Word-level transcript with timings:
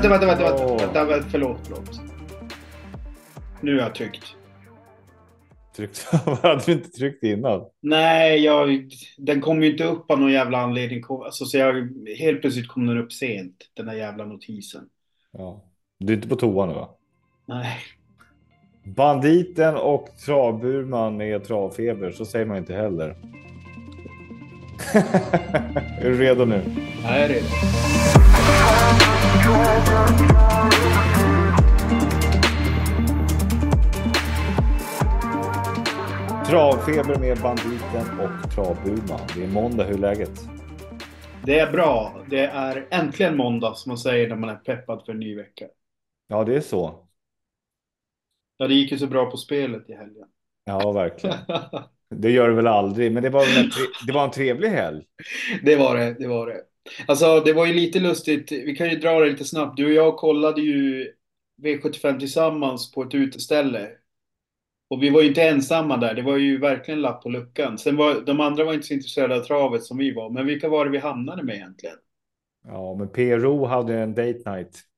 Vänta, 0.00 0.26
vänta, 0.26 0.26
vänta, 0.26 0.66
vänta, 0.66 0.84
vänta, 0.84 1.04
vänta, 1.04 1.28
förlåt, 1.30 1.58
förlåt. 1.62 2.00
Nu 3.60 3.74
har 3.74 3.80
jag 3.80 3.94
tryckt. 3.94 4.36
Tryckt. 5.76 6.04
hade 6.42 6.62
du 6.66 6.72
inte 6.72 6.90
tryckt 6.90 7.22
innan? 7.22 7.64
Nej, 7.80 8.44
jag, 8.44 8.90
den 9.18 9.40
kom 9.40 9.62
ju 9.62 9.70
inte 9.70 9.84
upp 9.84 10.10
av 10.10 10.20
någon 10.20 10.32
jävla 10.32 10.58
anledning. 10.58 11.04
Alltså, 11.08 11.44
så 11.44 11.58
jag, 11.58 11.74
helt 12.18 12.40
plötsligt 12.40 12.68
kom 12.68 12.86
den 12.86 12.98
upp 12.98 13.12
sent, 13.12 13.56
den 13.74 13.86
där 13.86 13.94
jävla 13.94 14.24
notisen. 14.24 14.84
Ja. 15.32 15.64
Du 15.98 16.12
är 16.12 16.16
inte 16.16 16.28
på 16.28 16.36
toa 16.36 16.66
nu 16.66 16.72
va? 16.72 16.90
Nej. 17.46 17.78
Banditen 18.84 19.76
och 19.76 20.08
travburman 20.26 21.16
med 21.16 21.44
travfeber, 21.44 22.10
så 22.10 22.24
säger 22.24 22.46
man 22.46 22.56
inte 22.56 22.74
heller. 22.74 23.08
är 26.00 26.04
du 26.04 26.18
redo 26.18 26.44
nu? 26.44 26.62
Det 27.02 27.08
är 27.08 27.28
det. 27.28 27.42
Travfeber 36.50 37.18
med 37.20 37.38
banditen 37.42 38.20
och 38.20 38.50
travburman. 38.50 39.20
Det 39.34 39.44
är 39.44 39.48
måndag, 39.48 39.84
hur 39.84 39.94
är 39.94 39.98
läget? 39.98 40.40
Det 41.46 41.58
är 41.58 41.72
bra. 41.72 42.24
Det 42.30 42.46
är 42.46 42.88
äntligen 42.90 43.36
måndag 43.36 43.74
som 43.76 43.90
man 43.90 43.98
säger 43.98 44.28
när 44.28 44.36
man 44.36 44.50
är 44.50 44.56
peppad 44.56 45.02
för 45.06 45.12
en 45.12 45.18
ny 45.18 45.36
vecka. 45.36 45.66
Ja, 46.26 46.44
det 46.44 46.56
är 46.56 46.60
så. 46.60 47.06
Ja, 48.56 48.68
det 48.68 48.74
gick 48.74 48.92
ju 48.92 48.98
så 48.98 49.06
bra 49.06 49.30
på 49.30 49.36
spelet 49.36 49.90
i 49.90 49.94
helgen. 49.94 50.28
Ja, 50.64 50.92
verkligen. 50.92 51.36
Det 52.14 52.30
gör 52.30 52.48
det 52.48 52.54
väl 52.54 52.66
aldrig, 52.66 53.12
men 53.12 53.22
det 53.22 53.30
var, 53.30 53.42
en, 53.42 53.70
det 54.06 54.12
var 54.12 54.24
en 54.24 54.30
trevlig 54.30 54.68
helg. 54.68 55.04
det 55.62 55.76
var 55.76 55.96
det, 55.96 56.16
det 56.18 56.28
var 56.28 56.46
det. 56.46 56.60
Alltså, 57.06 57.40
det 57.40 57.52
var 57.52 57.66
ju 57.66 57.72
lite 57.72 58.00
lustigt. 58.00 58.52
Vi 58.52 58.76
kan 58.76 58.90
ju 58.90 58.96
dra 58.96 59.20
det 59.20 59.30
lite 59.30 59.44
snabbt. 59.44 59.76
Du 59.76 59.86
och 59.86 59.92
jag 59.92 60.16
kollade 60.16 60.60
ju 60.60 61.12
V75 61.62 62.18
tillsammans 62.18 62.92
på 62.92 63.02
ett 63.02 63.14
uteställe. 63.14 63.88
Och 64.90 65.02
vi 65.02 65.10
var 65.10 65.20
ju 65.22 65.28
inte 65.28 65.42
ensamma 65.42 65.96
där. 65.96 66.14
Det 66.14 66.22
var 66.22 66.36
ju 66.36 66.58
verkligen 66.58 67.00
lapp 67.00 67.22
på 67.22 67.28
luckan. 67.28 67.78
Sen 67.78 67.96
var 67.96 68.20
de 68.20 68.40
andra 68.40 68.64
var 68.64 68.74
inte 68.74 68.86
så 68.86 68.94
intresserade 68.94 69.36
av 69.36 69.40
travet 69.40 69.84
som 69.84 69.98
vi 69.98 70.14
var. 70.14 70.30
Men 70.30 70.46
vilka 70.46 70.68
var 70.68 70.84
det 70.84 70.90
vi 70.90 70.98
hamnade 70.98 71.42
med 71.42 71.54
egentligen? 71.54 71.96
Ja, 72.64 72.94
men 72.94 73.08
PRO 73.08 73.64
hade 73.64 73.94
en 73.98 74.14
date 74.14 74.50
night 74.50 74.89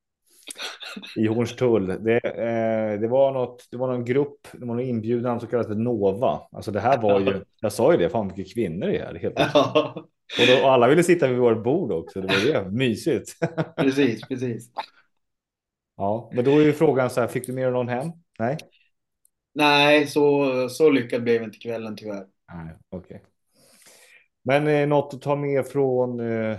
i 1.17 1.27
Hornstull. 1.27 1.87
Det, 1.87 2.17
eh, 2.25 3.01
det, 3.01 3.09
var 3.09 3.33
något, 3.33 3.69
det 3.71 3.77
var 3.77 3.89
någon 3.89 4.05
grupp, 4.05 4.49
det 4.53 4.67
var 4.67 4.75
någon 4.75 4.81
inbjudan 4.81 5.41
som 5.41 5.49
kallades 5.49 5.69
för 5.69 5.75
Nova. 5.75 6.41
Alltså 6.53 6.71
det 6.71 6.81
här 6.81 7.03
var 7.03 7.21
ju, 7.21 7.45
jag 7.61 7.73
sa 7.73 7.93
ju 7.93 7.99
det, 7.99 8.09
fan 8.09 8.33
vilka 8.35 8.55
kvinnor 8.55 8.87
det 8.87 8.99
är. 8.99 9.15
Helt, 9.15 9.35
Ja, 9.55 9.93
och, 10.41 10.47
då, 10.47 10.63
och 10.63 10.73
alla 10.73 10.89
ville 10.89 11.03
sitta 11.03 11.29
vid 11.29 11.39
vårt 11.39 11.65
bord 11.65 11.93
också, 11.93 12.21
det 12.21 12.27
var 12.27 12.53
det, 12.53 12.71
mysigt. 12.71 13.37
precis, 13.77 14.29
precis. 14.29 14.71
Ja, 15.97 16.31
men 16.33 16.45
då 16.45 16.59
är 16.59 16.65
ju 16.65 16.73
frågan 16.73 17.11
så 17.11 17.21
här, 17.21 17.29
fick 17.29 17.47
du 17.47 17.53
med 17.53 17.73
någon 17.73 17.89
hem? 17.89 18.09
Nej? 18.39 18.57
Nej, 19.55 20.07
så, 20.07 20.69
så 20.69 20.91
lyckad 20.91 21.23
blev 21.23 21.43
inte 21.43 21.59
kvällen 21.59 21.97
tyvärr. 21.97 22.27
Nej, 22.55 22.75
okej. 22.91 23.23
Men 24.45 24.67
eh, 24.67 24.89
något 24.89 25.15
att 25.15 25.23
ta 25.23 25.37
med 25.37 25.67
från, 25.67 26.21
eh, 26.21 26.57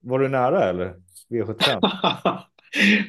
var 0.00 0.18
du 0.18 0.28
nära 0.28 0.68
eller? 0.68 0.94
V75? 1.30 1.80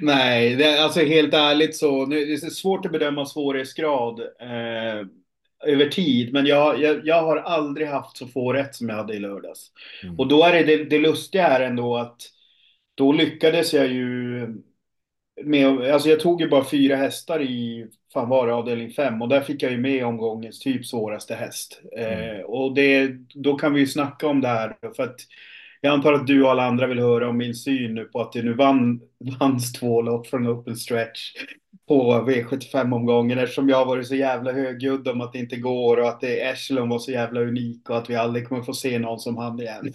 Nej, 0.01 0.55
det, 0.55 0.83
alltså 0.83 0.99
helt 0.99 1.33
ärligt 1.33 1.75
så, 1.75 2.05
nu, 2.05 2.25
det 2.25 2.33
är 2.33 2.49
svårt 2.49 2.85
att 2.85 2.91
bedöma 2.91 3.25
svårighetsgrad 3.25 4.19
eh, 4.19 5.05
över 5.65 5.89
tid, 5.89 6.33
men 6.33 6.45
jag, 6.45 6.81
jag, 6.81 7.01
jag 7.03 7.21
har 7.23 7.37
aldrig 7.37 7.87
haft 7.87 8.17
så 8.17 8.27
få 8.27 8.53
rätt 8.53 8.75
som 8.75 8.89
jag 8.89 8.95
hade 8.95 9.13
i 9.13 9.19
lördags. 9.19 9.71
Mm. 10.03 10.19
Och 10.19 10.27
då 10.27 10.43
är 10.43 10.53
det, 10.53 10.63
det, 10.63 10.83
det 10.83 10.99
lustiga 10.99 11.47
är 11.47 11.61
ändå 11.61 11.97
att 11.97 12.21
då 12.95 13.11
lyckades 13.11 13.73
jag 13.73 13.87
ju 13.87 14.47
med, 15.43 15.91
alltså 15.91 16.09
jag 16.09 16.19
tog 16.19 16.41
ju 16.41 16.49
bara 16.49 16.65
fyra 16.65 16.95
hästar 16.95 17.41
i, 17.41 17.87
fan 18.13 18.29
var 18.29 18.47
det, 18.47 18.53
avdelning 18.53 18.91
fem 18.91 19.21
och 19.21 19.29
där 19.29 19.41
fick 19.41 19.63
jag 19.63 19.71
ju 19.71 19.77
med 19.77 20.05
omgångens 20.05 20.59
typ 20.59 20.85
svåraste 20.85 21.35
häst. 21.35 21.81
Eh, 21.97 22.41
och 22.41 22.73
det, 22.73 23.11
då 23.33 23.55
kan 23.55 23.73
vi 23.73 23.79
ju 23.79 23.87
snacka 23.87 24.27
om 24.27 24.41
det 24.41 24.47
här 24.47 24.77
för 24.95 25.03
att 25.03 25.19
jag 25.81 25.93
antar 25.93 26.13
att 26.13 26.27
du 26.27 26.43
och 26.43 26.51
alla 26.51 26.65
andra 26.65 26.87
vill 26.87 26.99
höra 26.99 27.29
om 27.29 27.37
min 27.37 27.55
syn 27.55 27.95
nu 27.95 28.05
på 28.05 28.21
att 28.21 28.31
det 28.31 28.41
nu 28.41 28.53
vann, 28.53 29.01
vanns 29.39 29.73
två 29.73 30.01
lopp 30.01 30.27
från 30.27 30.47
open 30.47 30.75
stretch 30.75 31.33
på 31.87 32.13
V75-omgången 32.27 33.39
eftersom 33.39 33.69
jag 33.69 33.77
har 33.77 33.85
varit 33.85 34.07
så 34.07 34.15
jävla 34.15 34.51
högljudd 34.51 35.07
om 35.07 35.21
att 35.21 35.33
det 35.33 35.39
inte 35.39 35.55
går 35.55 35.97
och 35.97 36.07
att 36.09 36.21
det 36.21 36.41
Echelon 36.49 36.89
var 36.89 36.99
så 36.99 37.11
jävla 37.11 37.41
unik 37.41 37.89
och 37.89 37.97
att 37.97 38.09
vi 38.09 38.15
aldrig 38.15 38.47
kommer 38.47 38.61
få 38.61 38.73
se 38.73 38.99
någon 38.99 39.19
som 39.19 39.37
han 39.37 39.59
igen. 39.59 39.93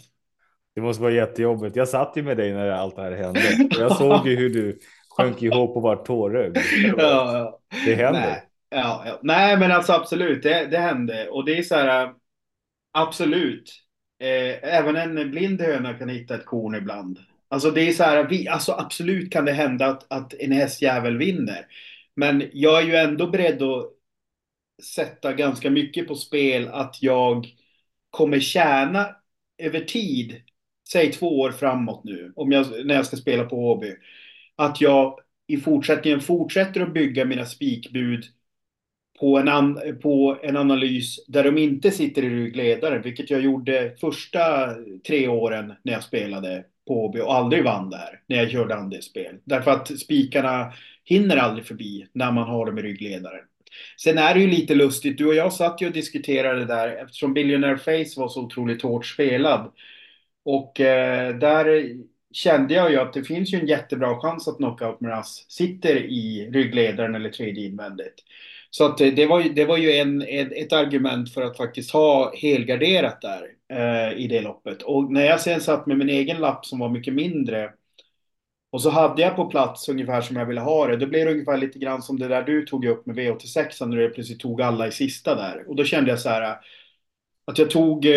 Det 0.75 0.81
måste 0.81 1.03
vara 1.03 1.13
jättejobbigt. 1.13 1.77
Jag 1.77 1.89
satt 1.89 2.13
ju 2.17 2.23
med 2.23 2.37
dig 2.37 2.53
när 2.53 2.69
allt 2.69 2.97
det 2.97 3.03
här 3.03 3.13
hände. 3.13 3.41
Och 3.77 3.83
jag 3.83 3.97
såg 3.97 4.29
ju 4.29 4.37
hur 4.37 4.51
du 4.51 4.79
sjönk 5.17 5.43
ihop 5.43 5.77
och 5.77 5.83
var 5.83 5.97
tårögd. 5.97 6.59
Ja. 6.97 7.61
Det 7.87 7.95
händer. 7.95 8.21
Nej, 8.21 8.43
ja, 8.71 9.03
ja. 9.07 9.19
Nej, 9.23 9.57
men 9.57 9.73
alltså 9.73 9.93
absolut, 9.93 10.43
det, 10.43 10.67
det 10.67 10.79
hände. 10.79 11.29
Och 11.29 11.45
det 11.45 11.59
är 11.59 11.63
så 11.63 11.75
här, 11.75 12.13
absolut. 12.93 13.84
Eh, 14.19 14.75
även 14.75 14.97
en 14.97 15.31
blind 15.31 15.61
höna 15.61 15.95
kan 15.95 16.09
hitta 16.09 16.35
ett 16.35 16.45
korn 16.45 16.75
ibland. 16.75 17.19
Alltså 17.49 17.71
det 17.71 17.81
är 17.89 17.93
så 17.93 18.03
här, 18.03 18.29
vi, 18.29 18.49
alltså 18.49 18.73
absolut 18.73 19.33
kan 19.33 19.45
det 19.45 19.53
hända 19.53 19.87
att, 19.87 20.13
att 20.13 20.35
en 20.35 20.53
hästjävel 20.53 21.19
vinner. 21.19 21.67
Men 22.17 22.51
jag 22.53 22.83
är 22.83 22.87
ju 22.87 22.95
ändå 22.97 23.27
beredd 23.27 23.63
att 23.63 23.91
sätta 24.83 25.33
ganska 25.33 25.71
mycket 25.71 26.09
på 26.09 26.15
spel 26.15 26.69
att 26.69 27.03
jag 27.03 27.47
kommer 28.11 28.41
tjäna 28.41 29.17
över 29.59 29.81
tid, 29.81 30.43
säg 30.93 31.13
två 31.13 31.41
år 31.41 31.51
framåt 31.53 32.05
nu, 32.05 32.33
om 32.37 32.53
jag, 32.53 32.87
när 32.87 32.95
jag 32.95 33.07
ska 33.07 33.17
spela 33.17 33.45
på 33.45 33.57
Åby 33.57 33.97
att 34.57 34.81
jag 34.81 35.21
i 35.47 35.57
fortsättningen 35.57 36.21
fortsätter 36.21 36.81
att 36.81 36.95
bygga 36.95 37.25
mina 37.25 37.47
spikbud 37.47 38.25
på 39.21 39.39
en, 39.39 39.49
an, 39.49 39.99
på 40.03 40.39
en 40.43 40.57
analys 40.57 41.27
där 41.27 41.45
de 41.45 41.59
inte 41.59 41.91
sitter 41.91 42.23
i 42.23 42.31
ryggledaren, 42.31 43.03
vilket 43.03 43.31
jag 43.31 43.41
gjorde 43.41 43.95
första 44.01 44.75
tre 45.07 45.29
åren 45.29 45.73
när 45.83 45.93
jag 45.93 46.03
spelade 46.03 46.65
på 46.87 47.05
Åby 47.05 47.21
och 47.21 47.35
aldrig 47.35 47.65
vann 47.65 47.91
där 47.91 48.21
när 48.27 48.37
jag 48.37 48.51
körde 48.51 48.75
andelsspel. 48.75 49.37
Därför 49.45 49.71
att 49.71 49.99
spikarna 50.01 50.73
hinner 51.05 51.37
aldrig 51.37 51.67
förbi 51.67 52.07
när 52.13 52.33
man 52.33 52.49
har 52.49 52.67
dem 52.67 52.79
i 52.79 52.83
ryggledaren. 52.83 53.45
Sen 54.01 54.19
är 54.19 54.35
det 54.35 54.41
ju 54.41 54.47
lite 54.47 54.75
lustigt, 54.75 55.19
du 55.19 55.27
och 55.27 55.35
jag 55.35 55.53
satt 55.53 55.83
ju 55.83 55.87
och 55.87 55.93
diskuterade 55.93 56.65
där 56.65 56.89
eftersom 56.89 57.35
Billionaire 57.35 57.79
Face 57.79 58.21
var 58.21 58.29
så 58.29 58.43
otroligt 58.43 58.83
hårt 58.83 59.07
spelad. 59.07 59.73
Och 60.45 60.81
eh, 60.81 61.37
där 61.37 61.95
kände 62.33 62.75
jag 62.75 62.91
ju 62.91 62.99
att 62.99 63.13
det 63.13 63.25
finns 63.25 63.53
ju 63.53 63.59
en 63.59 63.67
jättebra 63.67 64.21
chans 64.21 64.49
att 64.49 64.57
Knockout 64.57 65.01
Miraz 65.01 65.47
sitter 65.49 65.97
i 65.97 66.51
ryggledaren 66.53 67.15
eller 67.15 67.31
tredje 67.31 67.67
invändigt. 67.67 68.15
Så 68.77 68.85
att 68.85 69.01
eh, 69.01 69.09
det 69.09 69.27
var 69.27 69.41
ju, 69.41 69.49
det 69.49 69.65
var 69.65 69.77
ju 69.77 69.93
en, 69.93 70.23
ett, 70.23 70.53
ett 70.53 70.73
argument 70.73 71.35
för 71.35 71.43
att 71.43 71.57
faktiskt 71.57 71.91
ha 71.91 72.33
helgarderat 72.37 73.21
där 73.21 73.49
eh, 73.73 74.19
i 74.19 74.27
det 74.27 74.41
loppet. 74.41 74.83
Och 74.83 75.13
när 75.13 75.25
jag 75.25 75.41
sen 75.41 75.61
satt 75.61 75.87
med 75.87 75.99
min 75.99 76.09
egen 76.09 76.41
lapp 76.41 76.67
som 76.67 76.79
var 76.79 76.89
mycket 76.89 77.15
mindre 77.15 77.71
och 78.71 78.83
så 78.83 78.91
hade 78.91 79.23
jag 79.23 79.37
på 79.37 79.47
plats 79.47 79.89
ungefär 79.89 80.21
som 80.21 80.37
jag 80.37 80.47
ville 80.47 80.61
ha 80.61 80.87
det. 80.87 80.97
Då 80.97 81.07
blev 81.07 81.27
det 81.27 81.33
ungefär 81.33 81.57
lite 81.57 81.79
grann 81.79 82.03
som 82.03 82.19
det 82.19 82.29
där 82.29 82.43
du 82.43 82.67
tog 82.67 82.85
upp 82.87 83.07
med 83.07 83.17
V86 83.17 83.87
när 83.87 83.97
du 83.97 84.11
plötsligt 84.11 84.41
tog 84.41 84.63
alla 84.63 84.87
i 84.87 84.93
sista 84.93 85.35
där. 85.35 85.69
Och 85.69 85.77
då 85.77 85.85
kände 85.85 86.11
jag 86.11 86.21
så 86.21 86.29
här 86.29 86.43
eh, 86.43 86.57
att 87.45 87.59
jag 87.59 87.71
tog, 87.71 88.07
eh, 88.07 88.13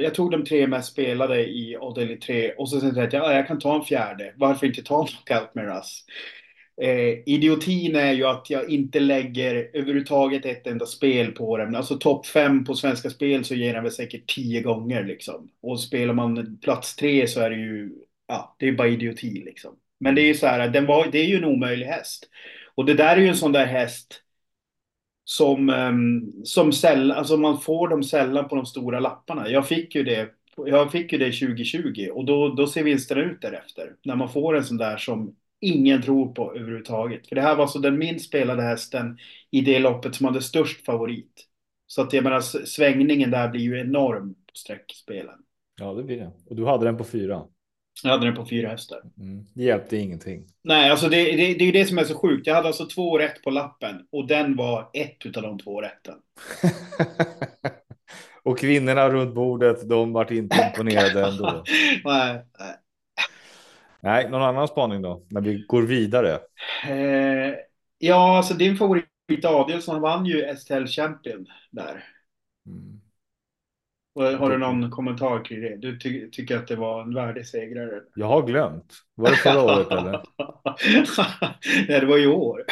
jag 0.00 0.14
tog 0.14 0.30
de 0.30 0.44
tre 0.44 0.66
mest 0.66 0.92
spelade 0.92 1.46
i 1.46 1.76
avdelning 1.76 2.20
3 2.20 2.52
och 2.52 2.68
så 2.68 2.80
tänkte 2.80 3.00
jag 3.00 3.06
att 3.06 3.34
jag 3.34 3.46
kan 3.46 3.58
ta 3.58 3.74
en 3.74 3.84
fjärde. 3.84 4.34
Varför 4.36 4.66
inte 4.66 4.82
ta 4.82 5.00
en 5.00 5.06
knockout 5.26 5.54
med 5.54 5.76
Russ? 5.76 6.04
Eh, 6.82 7.18
idiotin 7.26 7.96
är 7.96 8.12
ju 8.12 8.24
att 8.24 8.50
jag 8.50 8.70
inte 8.70 9.00
lägger 9.00 9.70
överhuvudtaget 9.72 10.44
ett 10.44 10.66
enda 10.66 10.86
spel 10.86 11.32
på 11.32 11.56
den. 11.56 11.76
Alltså 11.76 11.98
topp 11.98 12.26
fem 12.26 12.64
på 12.64 12.74
Svenska 12.74 13.10
Spel 13.10 13.44
så 13.44 13.54
ger 13.54 13.74
den 13.74 13.82
väl 13.82 13.92
säkert 13.92 14.34
tio 14.34 14.62
gånger 14.62 15.04
liksom. 15.04 15.48
Och 15.60 15.80
spelar 15.80 16.14
man 16.14 16.58
plats 16.62 16.96
tre 16.96 17.28
så 17.28 17.40
är 17.40 17.50
det 17.50 17.56
ju, 17.56 17.92
ja, 18.26 18.56
det 18.58 18.68
är 18.68 18.72
bara 18.72 18.88
idioti 18.88 19.42
liksom. 19.44 19.76
Men 20.00 20.14
det 20.14 20.20
är 20.22 20.26
ju 20.26 20.34
så 20.34 20.46
här, 20.46 20.68
den 20.68 20.86
var, 20.86 21.08
det 21.12 21.18
är 21.18 21.24
ju 21.24 21.36
en 21.36 21.44
omöjlig 21.44 21.86
häst. 21.86 22.28
Och 22.74 22.84
det 22.84 22.94
där 22.94 23.16
är 23.16 23.20
ju 23.20 23.28
en 23.28 23.36
sån 23.36 23.52
där 23.52 23.66
häst 23.66 24.22
som, 25.24 25.70
ehm, 25.70 26.32
som 26.44 26.72
sällan, 26.72 27.18
alltså 27.18 27.36
man 27.36 27.60
får 27.60 27.88
dem 27.88 28.02
sällan 28.02 28.48
på 28.48 28.56
de 28.56 28.66
stora 28.66 29.00
lapparna. 29.00 29.50
Jag 29.50 29.68
fick 29.68 29.94
ju 29.94 30.04
det, 30.04 30.28
jag 30.56 30.92
fick 30.92 31.12
ju 31.12 31.18
det 31.18 31.32
2020 31.32 32.08
och 32.12 32.24
då, 32.24 32.48
då 32.48 32.66
ser 32.66 32.82
vinsterna 32.82 33.22
ut 33.22 33.40
därefter. 33.40 33.92
När 34.04 34.16
man 34.16 34.32
får 34.32 34.56
en 34.56 34.64
sån 34.64 34.76
där 34.76 34.96
som 34.96 35.36
ingen 35.60 36.02
tror 36.02 36.34
på 36.34 36.54
överhuvudtaget. 36.54 37.28
För 37.28 37.34
det 37.34 37.42
här 37.42 37.56
var 37.56 37.62
alltså 37.62 37.78
den 37.78 37.98
minst 37.98 38.26
spelade 38.28 38.62
hästen 38.62 39.18
i 39.50 39.60
det 39.60 39.78
loppet 39.78 40.14
som 40.14 40.26
hade 40.26 40.42
störst 40.42 40.84
favorit. 40.84 41.46
Så 41.86 42.02
att 42.02 42.12
jag 42.12 42.24
menar 42.24 42.40
svängningen 42.66 43.30
där 43.30 43.48
blir 43.48 43.60
ju 43.60 43.80
enorm 43.80 44.34
på 44.34 44.54
sträckspelen. 44.54 45.38
Ja, 45.80 45.94
det 45.94 46.02
blir 46.02 46.16
det. 46.16 46.32
Och 46.46 46.56
du 46.56 46.66
hade 46.66 46.84
den 46.84 46.96
på 46.96 47.04
fyra. 47.04 47.42
Jag 48.02 48.10
hade 48.10 48.26
den 48.26 48.34
på 48.34 48.46
fyra 48.46 48.68
hästar. 48.68 49.00
Mm. 49.18 49.46
Det 49.54 49.64
hjälpte 49.64 49.96
ingenting. 49.96 50.46
Nej, 50.62 50.90
alltså 50.90 51.08
det, 51.08 51.24
det, 51.24 51.36
det 51.36 51.64
är 51.64 51.66
ju 51.66 51.72
det 51.72 51.86
som 51.86 51.98
är 51.98 52.04
så 52.04 52.14
sjukt. 52.14 52.46
Jag 52.46 52.54
hade 52.54 52.66
alltså 52.66 52.86
två 52.86 53.18
rätt 53.18 53.42
på 53.42 53.50
lappen 53.50 54.06
och 54.12 54.26
den 54.26 54.56
var 54.56 54.90
ett 54.92 55.36
av 55.36 55.42
de 55.42 55.58
två 55.58 55.80
rätten. 55.80 56.14
och 58.42 58.58
kvinnorna 58.58 59.10
runt 59.10 59.34
bordet, 59.34 59.88
de 59.88 60.12
vart 60.12 60.30
inte 60.30 60.56
imponerade 60.66 61.26
ändå. 61.26 61.64
nej, 62.04 62.44
nej. 62.58 62.74
Nej, 64.00 64.30
någon 64.30 64.42
annan 64.42 64.68
spaning 64.68 65.02
då? 65.02 65.22
När 65.28 65.40
vi 65.40 65.64
går 65.68 65.82
vidare. 65.82 66.38
Eh, 66.88 67.54
ja, 67.98 68.36
alltså 68.36 68.54
din 68.54 68.76
favorit 68.76 69.06
Adielsson 69.44 70.00
vann 70.00 70.26
ju 70.26 70.56
STL 70.56 70.86
Champion 70.86 71.46
där. 71.70 72.04
Mm. 72.66 73.00
Har 74.38 74.50
du 74.50 74.58
någon 74.58 74.90
kommentar 74.90 75.44
kring 75.44 75.60
det? 75.60 75.76
Du 75.76 75.98
ty 75.98 76.30
tycker 76.30 76.56
att 76.56 76.68
det 76.68 76.76
var 76.76 77.02
en 77.02 77.14
värdig 77.14 77.46
segrare? 77.46 78.00
Jag 78.14 78.26
har 78.26 78.46
glömt. 78.46 78.92
Var 79.14 79.30
det 79.30 79.36
förra 79.36 79.62
året 79.62 79.90
eller? 79.90 80.10
Nej, 81.88 82.00
det 82.00 82.06
var 82.06 82.18
i 82.18 82.26
år. 82.26 82.62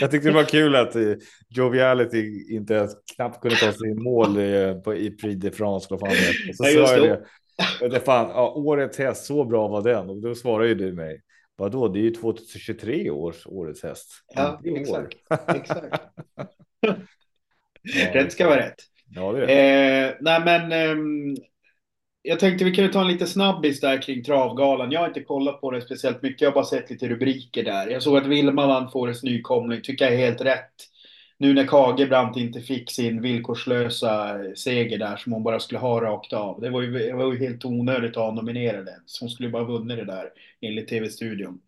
jag 0.00 0.10
tyckte 0.10 0.28
det 0.28 0.34
var 0.34 0.44
kul 0.44 0.76
att 0.76 0.96
eh, 0.96 1.12
Joviality 1.48 2.54
inte 2.54 2.74
ens 2.74 2.92
knappt 3.16 3.40
kunde 3.40 3.56
ta 3.56 3.72
sig 3.72 3.90
i 3.90 3.94
mål 3.94 4.38
i, 4.38 4.80
på, 4.84 4.94
i 4.94 5.10
Prix 5.10 5.40
de 5.40 5.50
France. 5.50 5.86
Vad 5.90 6.00
fan 6.00 6.08
det. 6.10 6.54
Så 6.54 6.64
sa 6.64 6.96
jag 6.96 7.02
det. 7.02 7.26
Det 7.80 8.00
fan, 8.00 8.28
ja, 8.28 8.52
årets 8.56 8.98
häst, 8.98 9.24
så 9.24 9.44
bra 9.44 9.68
var 9.68 9.82
den. 9.82 10.10
Och 10.10 10.16
då 10.16 10.34
svarade 10.34 10.68
ju 10.68 10.74
du 10.74 10.92
mig. 10.92 11.22
Vadå, 11.56 11.88
det 11.88 11.98
är 11.98 12.02
ju 12.02 12.10
2023 12.10 13.10
års 13.10 13.46
årets 13.46 13.82
häst. 13.82 14.08
Ja, 14.34 14.60
exakt. 14.64 15.14
exakt. 15.54 16.02
rätt 18.14 18.32
ska 18.32 18.48
vara 18.48 18.60
rätt. 18.60 18.82
Ja, 19.14 19.32
det 19.32 19.52
är 19.52 20.08
eh, 20.08 20.14
nej, 20.20 20.40
men 20.44 20.72
eh, 20.72 20.96
jag 22.22 22.40
tänkte 22.40 22.64
vi 22.64 22.74
kunde 22.74 22.92
ta 22.92 23.00
en 23.00 23.08
lite 23.08 23.26
snabbis 23.26 23.80
där 23.80 24.02
kring 24.02 24.24
Travgalan. 24.24 24.92
Jag 24.92 25.00
har 25.00 25.08
inte 25.08 25.22
kollat 25.22 25.60
på 25.60 25.70
det 25.70 25.82
speciellt 25.82 26.22
mycket. 26.22 26.40
Jag 26.40 26.48
har 26.48 26.54
bara 26.54 26.64
sett 26.64 26.90
lite 26.90 27.08
rubriker 27.08 27.64
där. 27.64 27.88
Jag 27.88 28.02
såg 28.02 28.16
att 28.16 28.26
Vilma 28.26 28.66
vann 28.66 28.90
Fårets 28.90 29.22
nykomling. 29.22 29.80
Tycker 29.82 30.04
jag 30.04 30.14
är 30.14 30.18
helt 30.18 30.40
rätt. 30.40 30.74
Nu 31.42 31.54
när 31.54 31.66
Kagebrant 31.66 32.36
inte 32.36 32.60
fick 32.60 32.90
sin 32.90 33.22
villkorslösa 33.22 34.40
seger 34.56 34.98
där 34.98 35.16
som 35.16 35.32
hon 35.32 35.42
bara 35.42 35.60
skulle 35.60 35.78
ha 35.78 36.00
rakt 36.00 36.32
av. 36.32 36.60
Det 36.60 36.70
var 36.70 36.82
ju, 36.82 36.92
det 36.92 37.12
var 37.12 37.32
ju 37.32 37.38
helt 37.38 37.64
onödigt 37.64 38.10
att 38.10 38.22
ha 38.22 38.32
nominerad 38.32 38.88
ens. 38.88 39.20
Hon 39.20 39.30
skulle 39.30 39.48
bara 39.48 39.64
vunnit 39.64 39.98
det 39.98 40.04
där 40.04 40.28
enligt 40.60 40.88
TV-studion. 40.88 41.60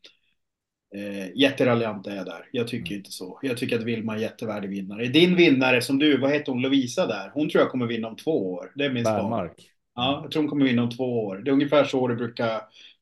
Eh, 0.94 1.37
jätteraljant 1.37 2.06
är 2.06 2.17
jag 2.17 2.26
där. 2.26 2.49
Jag 2.53 2.69
tycker 2.69 2.91
mm. 2.91 2.99
inte 2.99 3.11
så. 3.11 3.38
Jag 3.43 3.56
tycker 3.56 3.79
att 3.79 3.85
Vilma 3.85 4.15
är 4.15 4.19
jättevärdig 4.19 4.69
vinnare. 4.69 5.06
Din 5.06 5.37
vinnare 5.37 5.82
som 5.82 5.99
du, 5.99 6.19
vad 6.19 6.32
heter 6.32 6.53
hon, 6.53 6.62
Lovisa 6.62 7.06
där? 7.06 7.31
Hon 7.35 7.49
tror 7.49 7.62
jag 7.62 7.70
kommer 7.70 7.87
vinna 7.87 8.09
om 8.09 8.17
två 8.17 8.53
år. 8.53 8.73
Det 8.75 8.85
är 8.85 8.91
min 8.91 9.05
Bärmark. 9.05 9.53
Ja, 9.94 10.20
jag 10.23 10.31
tror 10.31 10.43
hon 10.43 10.50
kommer 10.50 10.65
vinna 10.65 10.82
om 10.82 10.91
två 10.91 11.25
år. 11.25 11.37
Det 11.37 11.50
är 11.50 11.53
ungefär 11.53 11.85
så 11.85 12.09
det 12.09 12.15
brukar 12.15 12.61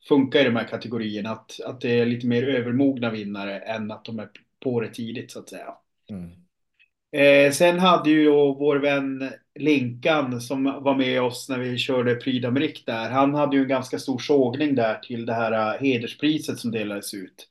funka 0.09 0.41
i 0.41 0.45
de 0.45 0.57
här 0.57 0.69
kategorierna. 0.69 1.31
Att, 1.31 1.61
att 1.67 1.81
det 1.81 2.01
är 2.01 2.07
lite 2.07 2.27
mer 2.27 2.43
övermogna 2.43 3.11
vinnare 3.11 3.59
än 3.59 3.91
att 3.91 4.05
de 4.05 4.19
är 4.19 4.29
på 4.65 4.81
det 4.81 4.89
tidigt 4.89 5.31
så 5.31 5.39
att 5.39 5.49
säga. 5.49 5.75
Mm. 6.11 6.42
Eh, 7.13 7.53
sen 7.53 7.79
hade 7.79 8.11
ju 8.11 8.25
då 8.25 8.55
vår 8.55 8.77
vän 8.77 9.31
Linkan 9.55 10.41
som 10.41 10.65
var 10.65 10.95
med 10.95 11.23
oss 11.23 11.49
när 11.49 11.59
vi 11.59 11.79
körde 11.79 12.15
Prix 12.15 12.47
d'Amérique 12.47 12.83
där. 12.87 13.11
Han 13.11 13.35
hade 13.35 13.57
ju 13.57 13.63
en 13.63 13.69
ganska 13.69 13.99
stor 13.99 14.19
sågning 14.19 14.75
där 14.75 14.99
till 14.99 15.27
det 15.27 15.35
här 15.35 15.53
eh, 15.75 15.81
hederspriset 15.81 16.59
som 16.59 16.71
delades 16.71 17.15
ut. 17.15 17.49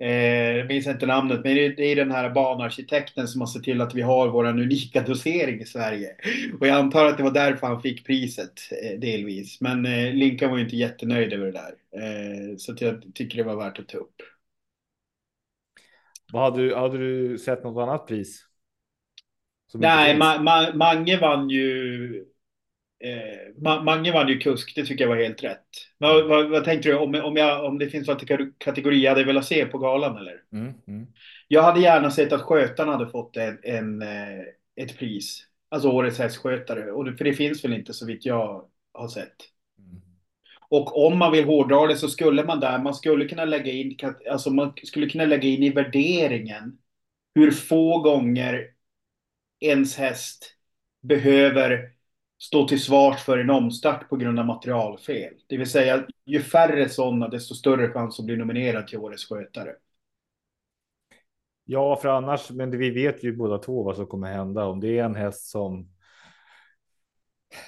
Eh, 0.00 0.10
jag 0.56 0.66
minns 0.66 0.86
inte 0.86 1.06
namnet, 1.06 1.40
men 1.44 1.54
det 1.54 1.82
är 1.84 1.96
den 1.96 2.10
här 2.10 2.30
banarkitekten 2.30 3.28
som 3.28 3.40
har 3.40 3.48
sett 3.48 3.62
till 3.64 3.80
att 3.80 3.94
vi 3.94 4.02
har 4.02 4.28
vår 4.28 4.44
unika 4.44 5.02
dosering 5.02 5.60
i 5.60 5.64
Sverige. 5.66 6.16
Och 6.60 6.66
jag 6.66 6.76
antar 6.76 7.06
att 7.06 7.16
det 7.16 7.22
var 7.22 7.30
därför 7.30 7.66
han 7.66 7.82
fick 7.82 8.06
priset, 8.06 8.52
eh, 8.84 9.00
delvis. 9.00 9.60
Men 9.60 9.86
eh, 9.86 10.12
Linkan 10.14 10.50
var 10.50 10.58
ju 10.58 10.64
inte 10.64 10.76
jättenöjd 10.76 11.32
över 11.32 11.46
det 11.46 11.52
där. 11.52 11.74
Eh, 12.02 12.56
så 12.56 12.74
jag 12.80 13.02
tycker 13.14 13.38
det 13.38 13.44
var 13.44 13.56
värt 13.56 13.78
att 13.78 13.88
ta 13.88 13.98
upp. 13.98 14.22
Vad 16.32 16.42
hade, 16.42 16.62
du, 16.68 16.74
hade 16.74 16.98
du 16.98 17.38
sett 17.38 17.64
något 17.64 17.82
annat 17.82 18.06
pris? 18.06 18.46
Nej, 19.74 20.18
Ma 20.18 20.38
Ma 20.38 20.72
Mange 20.74 21.16
vann 21.16 21.50
ju 21.50 22.24
Eh, 23.04 23.82
Mange 23.82 24.12
vann 24.12 24.28
ju 24.28 24.38
kusk, 24.38 24.72
det 24.76 24.84
tycker 24.84 25.04
jag 25.04 25.08
var 25.08 25.22
helt 25.22 25.42
rätt. 25.42 25.66
Vad, 25.98 26.28
vad, 26.28 26.50
vad 26.50 26.64
tänkte 26.64 26.88
du 26.88 26.96
om, 26.96 27.14
om, 27.14 27.36
jag, 27.36 27.64
om 27.64 27.78
det 27.78 27.88
finns 27.88 28.08
någon 28.08 28.52
kategori 28.58 29.02
jag 29.02 29.10
hade 29.10 29.24
velat 29.24 29.44
se 29.44 29.66
på 29.66 29.78
galan 29.78 30.16
eller? 30.16 30.42
Mm, 30.52 30.72
mm. 30.86 31.06
Jag 31.48 31.62
hade 31.62 31.80
gärna 31.80 32.10
sett 32.10 32.32
att 32.32 32.42
skötarna 32.42 32.92
hade 32.92 33.10
fått 33.10 33.36
en, 33.36 33.58
en 33.62 34.02
eh, 34.02 34.40
ett 34.76 34.98
pris. 34.98 35.46
Alltså 35.68 35.88
årets 35.88 36.18
hästskötare. 36.18 36.92
Och 36.92 37.04
det, 37.04 37.16
för 37.16 37.24
det 37.24 37.32
finns 37.32 37.64
väl 37.64 37.72
inte 37.72 37.92
så 37.92 38.06
vitt 38.06 38.26
jag 38.26 38.64
har 38.94 39.08
sett. 39.08 39.36
Mm. 39.78 40.00
Och 40.68 41.06
om 41.06 41.18
man 41.18 41.32
vill 41.32 41.44
hårdra 41.44 41.86
det 41.86 41.96
så 41.96 42.08
skulle 42.08 42.44
man 42.44 42.60
där, 42.60 42.78
man 42.78 42.94
skulle 42.94 43.24
kunna 43.28 43.44
lägga 43.44 43.72
in, 43.72 43.96
alltså 44.30 44.50
man 44.50 44.72
skulle 44.82 45.08
kunna 45.08 45.24
lägga 45.24 45.48
in 45.48 45.62
i 45.62 45.70
värderingen 45.70 46.78
hur 47.34 47.50
få 47.50 47.98
gånger 47.98 48.73
ens 49.60 49.96
häst 49.96 50.54
behöver 51.00 51.90
stå 52.38 52.68
till 52.68 52.80
svars 52.80 53.22
för 53.22 53.38
en 53.38 53.50
omstart 53.50 54.08
på 54.08 54.16
grund 54.16 54.38
av 54.38 54.46
materialfel. 54.46 55.34
Det 55.46 55.56
vill 55.56 55.70
säga, 55.70 56.06
ju 56.26 56.40
färre 56.40 56.88
sådana, 56.88 57.28
desto 57.28 57.54
större 57.54 57.90
chans 57.90 58.20
att 58.20 58.26
bli 58.26 58.36
nominerad 58.36 58.86
till 58.86 58.98
årets 58.98 59.28
skötare. 59.28 59.70
Ja, 61.64 61.96
för 61.96 62.08
annars, 62.08 62.50
men 62.50 62.78
vi 62.78 62.90
vet 62.90 63.24
ju 63.24 63.36
båda 63.36 63.58
två 63.58 63.82
vad 63.82 63.96
som 63.96 64.06
kommer 64.06 64.32
hända. 64.32 64.64
Om 64.64 64.80
det 64.80 64.98
är 64.98 65.04
en 65.04 65.14
häst 65.14 65.46
som 65.50 65.93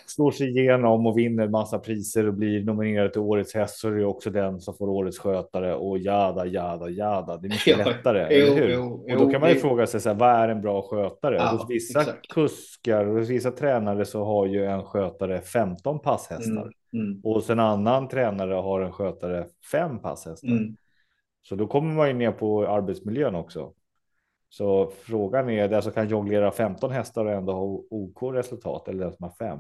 slår 0.07 0.31
sig 0.31 0.49
igenom 0.49 1.07
och 1.07 1.19
vinner 1.19 1.49
massa 1.49 1.79
priser 1.79 2.27
och 2.27 2.35
blir 2.35 2.65
nominerad 2.65 3.13
till 3.13 3.21
årets 3.21 3.55
häst 3.55 3.79
så 3.79 3.89
är 3.89 3.93
det 3.93 4.05
också 4.05 4.31
den 4.31 4.61
som 4.61 4.75
får 4.75 4.89
årets 4.89 5.19
skötare 5.19 5.75
och 5.75 5.99
jada, 5.99 6.47
jada, 6.47 6.89
jada. 6.89 7.37
Det 7.37 7.47
är 7.47 7.51
mycket 7.51 7.67
ja, 7.79 7.85
lättare, 7.85 8.29
jo, 8.31 8.47
eller 8.47 8.57
hur? 8.57 8.73
Jo, 8.73 9.07
och 9.13 9.19
då 9.19 9.31
kan 9.31 9.41
man 9.41 9.49
ju 9.51 9.55
det... 9.55 9.61
fråga 9.61 9.87
sig 9.87 10.01
så 10.01 10.09
här, 10.09 10.17
vad 10.17 10.31
är 10.31 10.49
en 10.49 10.61
bra 10.61 10.83
skötare? 10.83 11.37
Ja, 11.37 11.49
hos 11.49 11.71
vissa 11.71 12.01
exakt. 12.01 12.29
kuskar 12.29 13.07
och 13.07 13.19
hos 13.19 13.29
vissa 13.29 13.51
tränare 13.51 14.05
så 14.05 14.25
har 14.25 14.47
ju 14.47 14.65
en 14.65 14.85
skötare 14.85 15.41
15 15.41 15.99
passhästar 15.99 16.73
mm, 16.93 17.07
mm. 17.07 17.21
och 17.25 17.35
hos 17.35 17.51
en 17.51 17.61
annan 17.61 18.09
tränare 18.09 18.55
har 18.55 18.81
en 18.81 18.93
skötare 18.93 19.47
fem 19.73 19.99
passhästar. 19.99 20.49
Mm. 20.49 20.77
Så 21.43 21.55
då 21.55 21.67
kommer 21.67 21.95
man 21.95 22.09
ju 22.09 22.15
ner 22.15 22.33
på 22.33 22.67
arbetsmiljön 22.67 23.35
också. 23.35 23.73
Så 24.49 24.93
frågan 25.03 25.51
är 25.51 25.69
den 25.69 25.83
som 25.83 25.93
kan 25.93 26.09
jonglera 26.09 26.51
15 26.51 26.91
hästar 26.91 27.25
och 27.25 27.33
ändå 27.33 27.53
ha 27.53 27.63
OK 27.91 28.23
resultat 28.35 28.89
eller 28.89 29.05
den 29.05 29.13
som 29.13 29.25
har 29.25 29.31
fem. 29.31 29.59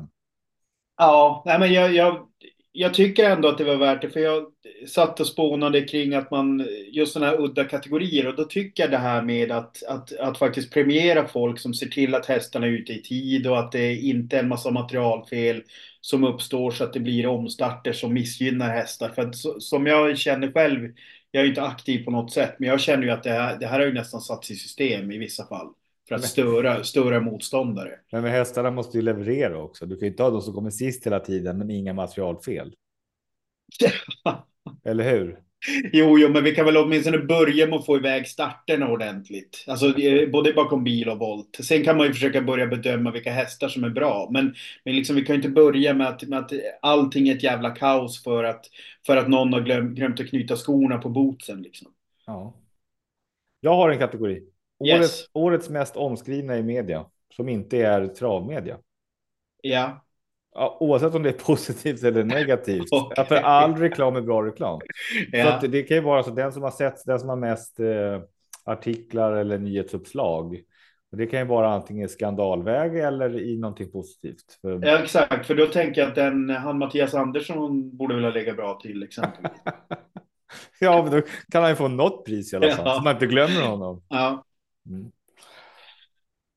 Ja, 0.97 1.43
nej 1.47 1.59
men 1.59 1.73
jag, 1.73 1.95
jag, 1.95 2.27
jag 2.73 2.95
tycker 2.95 3.31
ändå 3.31 3.49
att 3.49 3.59
det 3.59 3.65
var 3.65 3.77
värt 3.77 4.03
det. 4.03 4.11
För 4.11 4.21
jag 4.21 4.47
satt 4.89 5.21
och 5.21 5.27
spånade 5.27 5.83
kring 5.83 6.15
att 6.15 6.31
man, 6.31 6.67
just 6.93 7.13
sådana 7.13 7.31
här 7.31 7.41
udda 7.41 7.65
kategorier. 7.65 8.27
Och 8.29 8.37
då 8.37 8.45
tycker 8.45 8.83
jag 8.83 8.91
det 8.93 8.99
här 8.99 9.23
med 9.23 9.53
att, 9.53 9.83
att, 9.83 10.13
att 10.19 10.39
faktiskt 10.39 10.73
premiera 10.73 11.29
folk 11.29 11.61
som 11.61 11.75
ser 11.75 11.87
till 11.87 12.15
att 12.15 12.27
hästarna 12.27 12.67
är 12.67 12.71
ute 12.71 12.93
i 12.93 13.03
tid 13.03 13.47
och 13.47 13.59
att 13.59 13.73
det 13.73 13.97
inte 13.97 14.37
är 14.37 14.43
en 14.43 14.49
massa 14.49 14.71
materialfel 14.71 15.63
som 16.01 16.25
uppstår 16.25 16.71
så 16.71 16.85
att 16.85 16.93
det 16.93 17.01
blir 17.01 17.27
omstarter 17.27 17.93
som 17.93 18.15
missgynnar 18.15 18.69
hästar. 18.69 19.09
För 19.09 19.23
att 19.23 19.37
som 19.63 19.87
jag 19.87 20.19
känner 20.19 20.53
själv, 20.53 20.93
jag 21.31 21.43
är 21.45 21.49
inte 21.49 21.63
aktiv 21.63 22.05
på 22.05 22.11
något 22.11 22.33
sätt, 22.33 22.55
men 22.59 22.69
jag 22.69 22.81
känner 22.81 23.03
ju 23.05 23.11
att 23.11 23.23
det 23.23 23.31
här, 23.31 23.59
det 23.59 23.67
här 23.67 23.79
har 23.81 23.87
ju 23.87 23.93
nästan 23.95 24.21
satts 24.21 24.51
i 24.51 24.57
system 24.57 25.13
i 25.13 25.19
vissa 25.19 25.47
fall. 25.47 25.67
För 26.09 26.15
att 26.15 26.25
störa, 26.25 26.85
störa 26.85 27.21
motståndare. 27.21 27.93
Men 28.13 28.23
med 28.23 28.33
hästarna 28.33 28.71
måste 28.71 28.99
ju 28.99 29.03
leverera 29.03 29.63
också. 29.63 29.87
Du 29.87 29.97
kan 29.97 30.07
ju 30.07 30.11
inte 30.11 30.23
ha 30.23 30.31
de 30.31 30.41
som 30.41 30.55
kommer 30.55 30.71
sist 30.71 31.07
hela 31.07 31.21
tiden, 31.21 31.59
men 31.59 31.71
inga 31.71 31.93
materialfel. 31.93 32.75
Eller 34.85 35.11
hur? 35.11 35.41
Jo, 35.93 36.19
jo, 36.19 36.29
men 36.29 36.45
vi 36.45 36.55
kan 36.55 36.65
väl 36.65 36.77
åtminstone 36.77 37.19
börja 37.19 37.67
med 37.67 37.79
att 37.79 37.87
få 37.87 37.97
iväg 37.97 38.29
starterna 38.29 38.89
ordentligt. 38.89 39.65
Alltså 39.67 39.99
eh, 39.99 40.31
både 40.31 40.53
bakom 40.53 40.85
bil 40.85 41.09
och 41.09 41.19
volt. 41.19 41.59
Sen 41.63 41.85
kan 41.85 41.97
man 41.97 42.07
ju 42.07 42.13
försöka 42.13 42.43
börja 42.43 42.67
bedöma 42.67 43.11
vilka 43.11 43.31
hästar 43.31 43.69
som 43.69 43.85
är 43.85 43.91
bra. 43.91 44.29
Men, 44.33 44.55
men 44.85 44.97
liksom, 44.97 45.17
vi 45.17 45.25
kan 45.25 45.35
ju 45.35 45.43
inte 45.43 45.49
börja 45.49 45.95
med 45.95 46.09
att, 46.09 46.23
med 46.23 46.39
att 46.39 46.53
allting 46.83 47.29
är 47.29 47.37
ett 47.37 47.43
jävla 47.43 47.71
kaos 47.71 48.23
för 48.25 48.45
att, 48.45 48.67
för 49.07 49.17
att 49.17 49.29
någon 49.29 49.53
har 49.53 49.61
glöm, 49.61 49.95
glömt 49.95 50.21
att 50.21 50.29
knyta 50.29 50.57
skorna 50.57 50.99
på 50.99 51.09
bootsen. 51.09 51.63
Liksom. 51.63 51.89
Ja. 52.27 52.55
Jag 53.61 53.77
har 53.77 53.91
en 53.91 53.99
kategori. 53.99 54.43
Årets, 54.79 55.21
yes. 55.21 55.31
årets 55.33 55.69
mest 55.69 55.97
omskrivna 55.97 56.59
i 56.59 56.63
media 56.63 57.07
som 57.37 57.49
inte 57.49 57.79
är 57.79 58.07
travmedia. 58.07 58.79
Ja. 59.63 60.05
ja 60.55 60.77
oavsett 60.81 61.15
om 61.15 61.23
det 61.23 61.29
är 61.29 61.45
positivt 61.45 62.03
eller 62.03 62.25
negativt. 62.25 62.93
okay. 62.93 63.25
För 63.25 63.37
all 63.37 63.77
reklam 63.77 64.17
är 64.17 64.21
bra 64.21 64.47
reklam. 64.47 64.81
ja. 65.33 65.61
Så 65.61 65.67
det 65.67 65.83
kan 65.83 65.97
ju 65.97 66.03
vara 66.03 66.23
så 66.23 66.31
den 66.31 66.53
som 66.53 66.63
har 66.63 66.71
sett, 66.71 67.05
den 67.05 67.21
som 67.21 67.29
har 67.29 67.37
mest 67.37 67.81
eh, 67.81 68.21
artiklar 68.65 69.33
eller 69.33 69.59
nyhetsuppslag. 69.59 70.63
Och 71.11 71.17
det 71.17 71.27
kan 71.27 71.41
ju 71.41 71.47
vara 71.47 71.69
antingen 71.69 72.09
skandalväg 72.09 72.99
eller 72.99 73.41
i 73.41 73.59
någonting 73.59 73.91
positivt. 73.91 74.59
För... 74.61 74.87
Ja, 74.87 74.99
exakt, 74.99 75.47
för 75.47 75.55
då 75.55 75.67
tänker 75.67 76.01
jag 76.01 76.09
att 76.09 76.15
den, 76.15 76.51
han 76.51 76.79
Mattias 76.79 77.15
Andersson 77.15 77.97
borde 77.97 78.15
vilja 78.15 78.31
lägga 78.31 78.55
bra 78.55 78.79
till 78.83 79.03
exempelvis. 79.03 79.53
ja, 80.81 81.03
men 81.03 81.13
då 81.13 81.23
kan 81.51 81.63
han 81.63 81.71
ju 81.71 81.77
få 81.77 81.89
något 81.89 82.25
pris 82.25 82.53
i 82.53 82.57
alla 82.57 82.71
fall, 82.71 82.87
ja. 82.87 82.95
så 82.95 83.03
man 83.03 83.13
inte 83.15 83.27
glömmer 83.27 83.63
honom. 83.63 84.03
Ja. 84.09 84.45
Mm. 84.87 85.11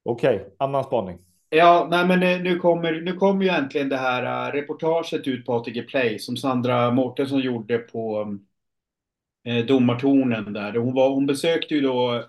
Okej, 0.03 0.35
okay, 0.35 0.49
annan 0.57 0.83
spaning. 0.83 1.19
Ja, 1.49 1.87
nej 1.91 2.07
men 2.07 2.23
eh, 2.23 2.41
nu 2.41 2.59
kommer, 2.59 3.01
nu 3.01 3.13
kommer 3.13 3.45
ju 3.45 3.49
äntligen 3.49 3.89
det 3.89 3.97
här 3.97 4.47
eh, 4.47 4.53
reportaget 4.53 5.27
ut 5.27 5.45
på 5.45 5.53
ATG 5.53 5.81
Play 5.81 6.19
som 6.19 6.37
Sandra 6.37 6.91
Mårtensson 6.91 7.39
gjorde 7.39 7.77
på 7.77 8.37
eh, 9.45 9.65
domartornen 9.65 10.53
där. 10.53 10.73
Hon, 10.73 10.93
var, 10.93 11.09
hon 11.09 11.25
besökte 11.25 11.75
ju 11.75 11.81
då 11.81 12.23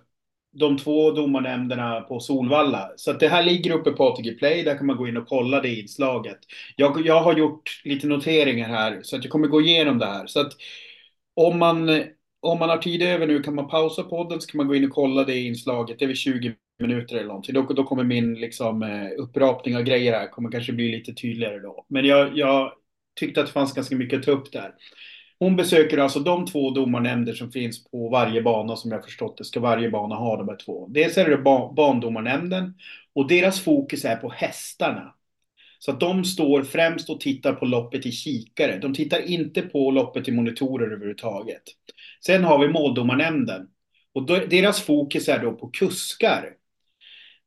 de 0.53 0.79
två 0.79 1.11
domarnämnderna 1.11 2.01
på 2.01 2.21
Solvalla. 2.21 2.93
Så 2.97 3.11
att 3.11 3.21
det 3.21 3.29
här 3.29 3.43
ligger 3.43 3.73
uppe 3.73 3.91
på 3.91 4.05
ATG 4.05 4.39
Play, 4.39 4.63
där 4.63 4.79
kan 4.79 4.87
man 4.87 4.97
gå 4.97 5.09
in 5.09 5.17
och 5.17 5.29
kolla 5.29 5.61
det 5.61 5.75
inslaget. 5.75 6.39
Jag, 6.77 7.07
jag 7.07 7.23
har 7.23 7.37
gjort 7.37 7.81
lite 7.85 8.07
noteringar 8.07 8.69
här, 8.69 9.01
så 9.03 9.17
att 9.17 9.25
jag 9.25 9.33
kommer 9.33 9.49
gå 9.49 9.61
igenom 9.61 9.99
det 9.99 10.07
här. 10.07 10.27
Så 10.27 10.41
att 10.41 10.53
om 11.35 11.59
man, 11.59 12.05
om 12.41 12.59
man 12.59 12.69
har 12.69 12.79
tid 12.79 13.03
över 13.03 13.27
nu 13.27 13.43
kan 13.43 13.55
man 13.55 13.69
pausa 13.69 14.03
podden, 14.03 14.41
så 14.41 14.51
kan 14.51 14.59
man 14.59 14.69
gå 14.69 14.75
in 14.75 14.85
och 14.85 14.91
kolla 14.91 15.25
det 15.25 15.39
inslaget. 15.41 15.99
Det 15.99 16.05
är 16.05 16.07
vid 16.07 16.17
20 16.17 16.55
minuter 16.81 17.17
eller 17.17 17.29
någonting. 17.29 17.55
Då, 17.55 17.63
då 17.63 17.85
kommer 17.85 18.05
min 18.05 18.35
liksom, 18.35 18.83
eh, 18.83 19.09
upprapning 19.19 19.77
av 19.77 19.83
grejer 19.83 20.13
här 20.13 20.29
kommer 20.29 20.51
kanske 20.51 20.73
bli 20.73 20.97
lite 20.97 21.13
tydligare 21.13 21.59
då. 21.59 21.85
Men 21.89 22.05
jag, 22.05 22.39
jag 22.39 22.73
tyckte 23.21 23.41
att 23.41 23.47
det 23.47 23.53
fanns 23.53 23.75
ganska 23.75 23.97
mycket 23.97 24.19
att 24.19 24.25
ta 24.25 24.31
upp 24.31 24.53
där. 24.53 24.75
Hon 25.39 25.57
besöker 25.57 25.99
alltså 25.99 26.21
de 26.21 26.47
två 26.47 26.71
domarnämnder 26.71 27.33
som 27.33 27.53
finns 27.53 27.85
på 27.85 28.09
varje 28.09 28.43
bana 28.43 28.77
som 28.77 28.91
jag 28.91 29.05
förstått 29.05 29.39
det 29.39 29.45
ska 29.45 29.61
varje 29.61 29.91
bana 29.91 30.15
ha 30.15 30.37
de 30.37 30.49
här 30.49 30.57
två. 30.57 30.87
Dels 30.89 31.19
är 31.19 31.31
det 31.31 31.39
bandomarnämnden 31.77 32.75
och 33.15 33.29
deras 33.29 33.61
fokus 33.61 34.05
är 34.05 34.17
på 34.17 34.31
hästarna. 34.31 35.15
Så 35.83 35.91
att 35.91 36.01
de 36.01 36.25
står 36.25 36.63
främst 36.63 37.11
och 37.11 37.21
tittar 37.21 37.53
på 37.53 37.65
loppet 37.65 38.07
i 38.07 38.13
kikare. 38.13 38.79
De 38.79 38.95
tittar 38.95 39.31
inte 39.31 39.63
på 39.63 39.91
loppet 39.91 40.29
i 40.29 40.33
monitorer 40.33 40.87
överhuvudtaget. 40.87 41.63
Sen 42.27 42.45
har 42.45 42.59
vi 42.59 42.69
måldomarnämnden 42.69 43.67
och 44.15 44.27
deras 44.27 44.83
fokus 44.83 45.29
är 45.29 45.39
då 45.39 45.53
på 45.53 45.69
kuskar. 45.69 46.60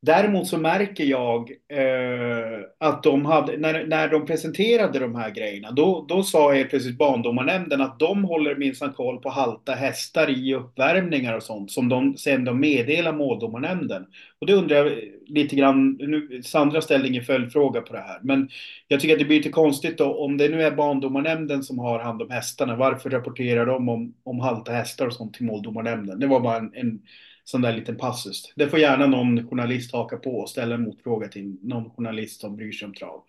Däremot 0.04 0.46
så 0.46 0.58
märker 0.58 1.04
jag 1.04 1.50
eh, 1.68 2.60
att 2.78 3.02
de 3.02 3.24
hade, 3.24 3.56
när, 3.56 3.86
när 3.86 4.08
de 4.08 4.26
presenterade 4.26 4.98
de 4.98 5.14
här 5.14 5.30
grejerna, 5.30 5.70
då, 5.70 6.06
då 6.08 6.22
sa 6.22 6.52
helt 6.52 6.70
plötsligt 6.70 6.98
Barndomarnämnden 6.98 7.80
att 7.80 7.98
de 7.98 8.24
håller 8.24 8.56
minsann 8.56 8.92
koll 8.92 9.20
på 9.20 9.28
halta 9.28 9.72
hästar 9.72 10.30
i 10.30 10.54
uppvärmningar 10.54 11.36
och 11.36 11.42
sånt 11.42 11.70
som 11.70 11.88
de 11.88 12.16
sen 12.16 12.44
de 12.44 12.60
meddelar 12.60 13.12
måldomarnämnden. 13.12 14.06
Och 14.40 14.46
det 14.46 14.52
undrar 14.52 14.76
jag 14.76 14.92
lite 15.26 15.56
grann, 15.56 15.98
nu, 16.00 16.42
Sandra 16.44 16.80
ställde 16.80 17.08
ingen 17.08 17.24
följdfråga 17.24 17.80
på 17.80 17.92
det 17.92 18.00
här, 18.00 18.18
men 18.22 18.48
jag 18.88 19.00
tycker 19.00 19.14
att 19.14 19.18
det 19.18 19.24
blir 19.24 19.36
lite 19.36 19.50
konstigt 19.50 19.98
då, 19.98 20.14
om 20.14 20.36
det 20.36 20.48
nu 20.48 20.62
är 20.62 20.70
Barndomarnämnden 20.70 21.62
som 21.62 21.78
har 21.78 21.98
hand 21.98 22.22
om 22.22 22.30
hästarna, 22.30 22.76
varför 22.76 23.10
rapporterar 23.10 23.66
de 23.66 23.88
om, 23.88 24.14
om 24.22 24.40
halta 24.40 24.72
hästar 24.72 25.06
och 25.06 25.14
sånt 25.14 25.34
till 25.34 25.46
måldomarnämnden? 25.46 26.20
Det 26.20 26.26
var 26.26 26.40
bara 26.40 26.56
en, 26.56 26.70
en 26.74 27.00
sån 27.44 27.62
där 27.62 27.72
liten 27.72 27.96
passus. 27.96 28.52
Det 28.56 28.68
får 28.68 28.78
gärna 28.78 29.06
någon 29.06 29.48
journalist 29.48 29.92
haka 29.92 30.16
på 30.16 30.30
och 30.30 30.50
ställa 30.50 30.74
en 30.74 30.82
motfråga 30.82 31.28
till 31.28 31.56
någon 31.62 31.90
journalist 31.90 32.40
som 32.40 32.56
bryr 32.56 32.72
sig 32.72 32.86
om 32.86 32.94
trav. 32.94 33.22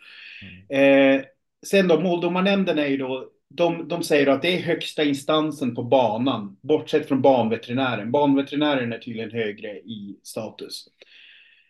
Mm. 0.69 1.17
Eh, 1.19 1.25
sen 1.67 1.87
då, 1.87 1.99
måldomarnämnden 1.99 2.79
är 2.79 2.87
ju 2.87 2.97
då, 2.97 3.29
de, 3.49 3.87
de 3.87 4.03
säger 4.03 4.27
att 4.27 4.41
det 4.41 4.57
är 4.57 4.61
högsta 4.61 5.03
instansen 5.03 5.75
på 5.75 5.83
banan, 5.83 6.57
bortsett 6.61 7.07
från 7.07 7.21
banveterinären. 7.21 8.11
Banveterinären 8.11 8.93
är 8.93 8.97
tydligen 8.97 9.31
högre 9.31 9.77
i 9.77 10.19
status. 10.23 10.85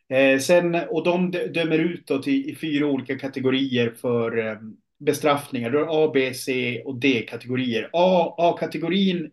Eh, 0.10 0.40
sen, 0.40 0.76
och 0.90 1.04
de 1.04 1.32
dömer 1.32 1.80
ut 1.80 2.08
då 2.08 2.18
till, 2.22 2.50
i 2.50 2.56
fyra 2.56 2.86
olika 2.86 3.20
kategorier 3.20 3.94
för 4.02 4.48
eh, 4.48 4.56
bestraffningar. 5.00 5.70
Då 5.70 5.80
är 5.80 6.06
A, 6.06 6.12
B, 6.14 6.34
C 6.34 6.82
och 6.86 6.96
D-kategorier. 6.96 7.90
A-kategorin 7.94 9.32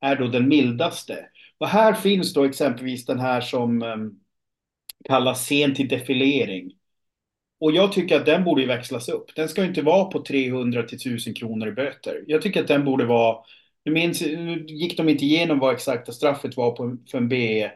är 0.00 0.16
då 0.16 0.26
den 0.26 0.48
mildaste. 0.48 1.26
Och 1.62 1.68
här 1.68 1.94
finns 1.94 2.32
då 2.34 2.44
exempelvis 2.44 3.06
den 3.06 3.20
här 3.20 3.40
som 3.40 3.82
ehm, 3.82 4.10
kallas 5.04 5.46
sen 5.46 5.74
till 5.74 5.88
defilering. 5.88 6.72
Och 7.60 7.72
jag 7.72 7.92
tycker 7.92 8.16
att 8.16 8.26
den 8.26 8.44
borde 8.44 8.66
växlas 8.66 9.08
upp. 9.08 9.34
Den 9.36 9.48
ska 9.48 9.64
inte 9.64 9.82
vara 9.82 10.04
på 10.04 10.22
300 10.22 10.82
till 10.82 10.96
1000 10.96 11.34
kronor 11.34 11.68
i 11.68 11.72
böter. 11.72 12.24
Jag 12.26 12.42
tycker 12.42 12.60
att 12.60 12.68
den 12.68 12.84
borde 12.84 13.04
vara, 13.04 13.36
nu, 13.84 13.92
minns, 13.92 14.20
nu 14.20 14.64
gick 14.68 14.96
de 14.96 15.08
inte 15.08 15.24
igenom 15.24 15.58
vad 15.58 15.74
exakta 15.74 16.12
straffet 16.12 16.56
var 16.56 16.70
på, 16.70 16.96
för 17.10 17.18
en 17.18 17.28
B, 17.28 17.70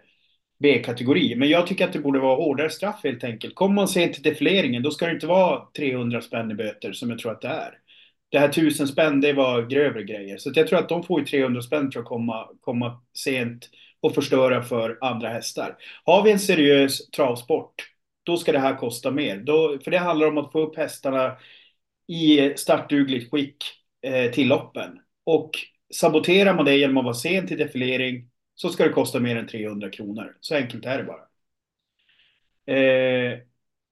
B-kategori. 0.59 1.35
Men 1.37 1.49
jag 1.49 1.67
tycker 1.67 1.85
att 1.87 1.93
det 1.93 1.99
borde 1.99 2.19
vara 2.19 2.37
hårdare 2.37 2.71
straff 2.71 3.01
helt 3.05 3.25
enkelt. 3.25 3.55
Kommer 3.55 3.75
man 3.75 3.89
sent 3.89 4.15
till 4.15 4.23
defileringen, 4.23 4.83
då 4.83 4.91
ska 4.91 5.07
det 5.07 5.13
inte 5.13 5.27
vara 5.27 5.63
300 5.77 6.21
spänn 6.21 6.51
i 6.51 6.55
böter 6.55 6.93
som 6.93 7.11
jag 7.11 7.19
tror 7.19 7.33
att 7.33 7.41
det 7.41 7.49
är 7.49 7.79
det 8.37 8.41
här 8.41 8.49
tusen 8.49 8.89
spänn, 8.89 9.21
det 9.21 9.33
var 9.33 9.63
grövre 9.63 10.03
grejer. 10.03 10.39
Så 10.39 10.53
jag 10.55 10.69
tror 10.69 10.79
att 10.79 10.89
de 10.89 11.03
får 11.03 11.21
ju 11.21 11.27
300 11.27 11.63
spänn 11.63 11.93
för 11.93 12.01
att 12.01 12.07
komma, 12.07 12.49
komma 12.61 13.03
sent 13.15 13.71
och 14.01 14.15
förstöra 14.15 14.63
för 14.63 14.99
andra 15.01 15.29
hästar. 15.29 15.77
Har 16.05 16.23
vi 16.23 16.33
en 16.33 16.39
seriös 16.39 17.11
travsport, 17.11 17.75
då 18.23 18.37
ska 18.37 18.53
det 18.53 18.59
här 18.59 18.77
kosta 18.77 19.11
mer. 19.11 19.37
Då, 19.37 19.79
för 19.85 19.91
det 19.91 19.99
handlar 19.99 20.27
om 20.27 20.39
att 20.39 20.53
få 20.53 20.61
upp 20.61 20.77
hästarna 20.77 21.37
i 22.07 22.55
startdugligt 22.57 23.31
skick 23.31 23.65
eh, 24.03 24.31
till 24.31 24.49
loppen. 24.49 25.01
Och 25.25 25.51
saboterar 25.95 26.55
man 26.55 26.65
det 26.65 26.77
genom 26.77 26.97
att 26.97 27.05
vara 27.05 27.15
sen 27.15 27.47
till 27.47 27.59
defilering 27.59 28.31
så 28.55 28.69
ska 28.69 28.85
det 28.85 28.93
kosta 28.93 29.21
mer 29.21 29.37
än 29.37 29.47
300 29.47 29.91
kronor. 29.91 30.37
Så 30.41 30.55
enkelt 30.55 30.87
är 30.87 30.99
det 30.99 31.05
bara. 31.05 31.27
Eh, 32.77 33.39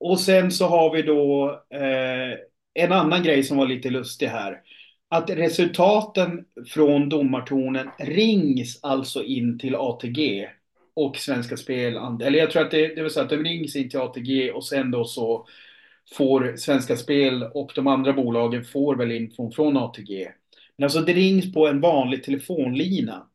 och 0.01 0.21
sen 0.21 0.53
så 0.53 0.67
har 0.67 0.95
vi 0.95 1.03
då 1.03 1.51
eh, 1.71 2.39
en 2.75 2.93
annan 2.93 3.23
grej 3.23 3.43
som 3.43 3.57
var 3.57 3.67
lite 3.67 3.91
lustig 3.91 4.27
här. 4.27 4.61
Att 5.09 5.31
resultaten 5.31 6.45
från 6.67 7.09
domartornen 7.09 7.91
rings 7.99 8.79
alltså 8.83 9.25
in 9.25 9.59
till 9.59 9.75
ATG 9.75 10.49
och 10.95 11.17
Svenska 11.17 11.57
Spel. 11.57 11.97
Eller 11.97 12.39
jag 12.39 12.51
tror 12.51 12.63
att 12.63 12.71
det, 12.71 12.95
det 12.95 13.03
vill 13.03 13.11
säga 13.11 13.25
att 13.25 13.31
de 13.31 13.37
rings 13.37 13.77
in 13.77 13.91
till 13.91 14.01
ATG 14.01 14.51
och 14.51 14.65
sen 14.65 14.91
då 14.91 15.05
så 15.05 15.47
får 16.13 16.57
Svenska 16.57 16.97
Spel 16.97 17.43
och 17.43 17.73
de 17.75 17.87
andra 17.87 18.13
bolagen 18.13 18.65
får 18.65 18.97
väl 18.97 19.13
info 19.13 19.51
från 19.51 19.77
ATG. 19.77 20.29
Men 20.77 20.85
alltså 20.85 21.01
det 21.01 21.13
rings 21.13 21.53
på 21.53 21.69
en 21.69 21.81
vanlig 21.81 22.25
telefonlina. 22.25 23.27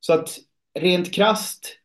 Så 0.00 0.12
att 0.12 0.38
rent 0.78 1.12
krast 1.12 1.78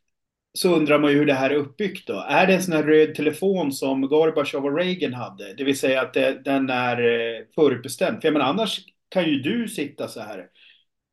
så 0.57 0.75
undrar 0.75 0.99
man 0.99 1.11
ju 1.11 1.17
hur 1.17 1.25
det 1.25 1.33
här 1.33 1.49
är 1.49 1.55
uppbyggt 1.55 2.07
då. 2.07 2.25
Är 2.29 2.47
det 2.47 2.53
en 2.53 2.63
sån 2.63 2.73
här 2.73 2.83
röd 2.83 3.15
telefon 3.15 3.71
som 3.71 4.01
Gorbachev 4.01 4.65
och 4.65 4.77
Reagan 4.77 5.13
hade? 5.13 5.53
Det 5.53 5.63
vill 5.63 5.79
säga 5.79 6.01
att 6.01 6.13
det, 6.13 6.41
den 6.45 6.69
är 6.69 6.97
eh, 6.97 7.45
förutbestämd. 7.55 8.21
För 8.21 8.27
jag 8.27 8.33
menar, 8.33 8.45
annars 8.45 8.79
kan 9.09 9.25
ju 9.25 9.39
du 9.39 9.67
sitta 9.67 10.07
så 10.07 10.19
här 10.19 10.45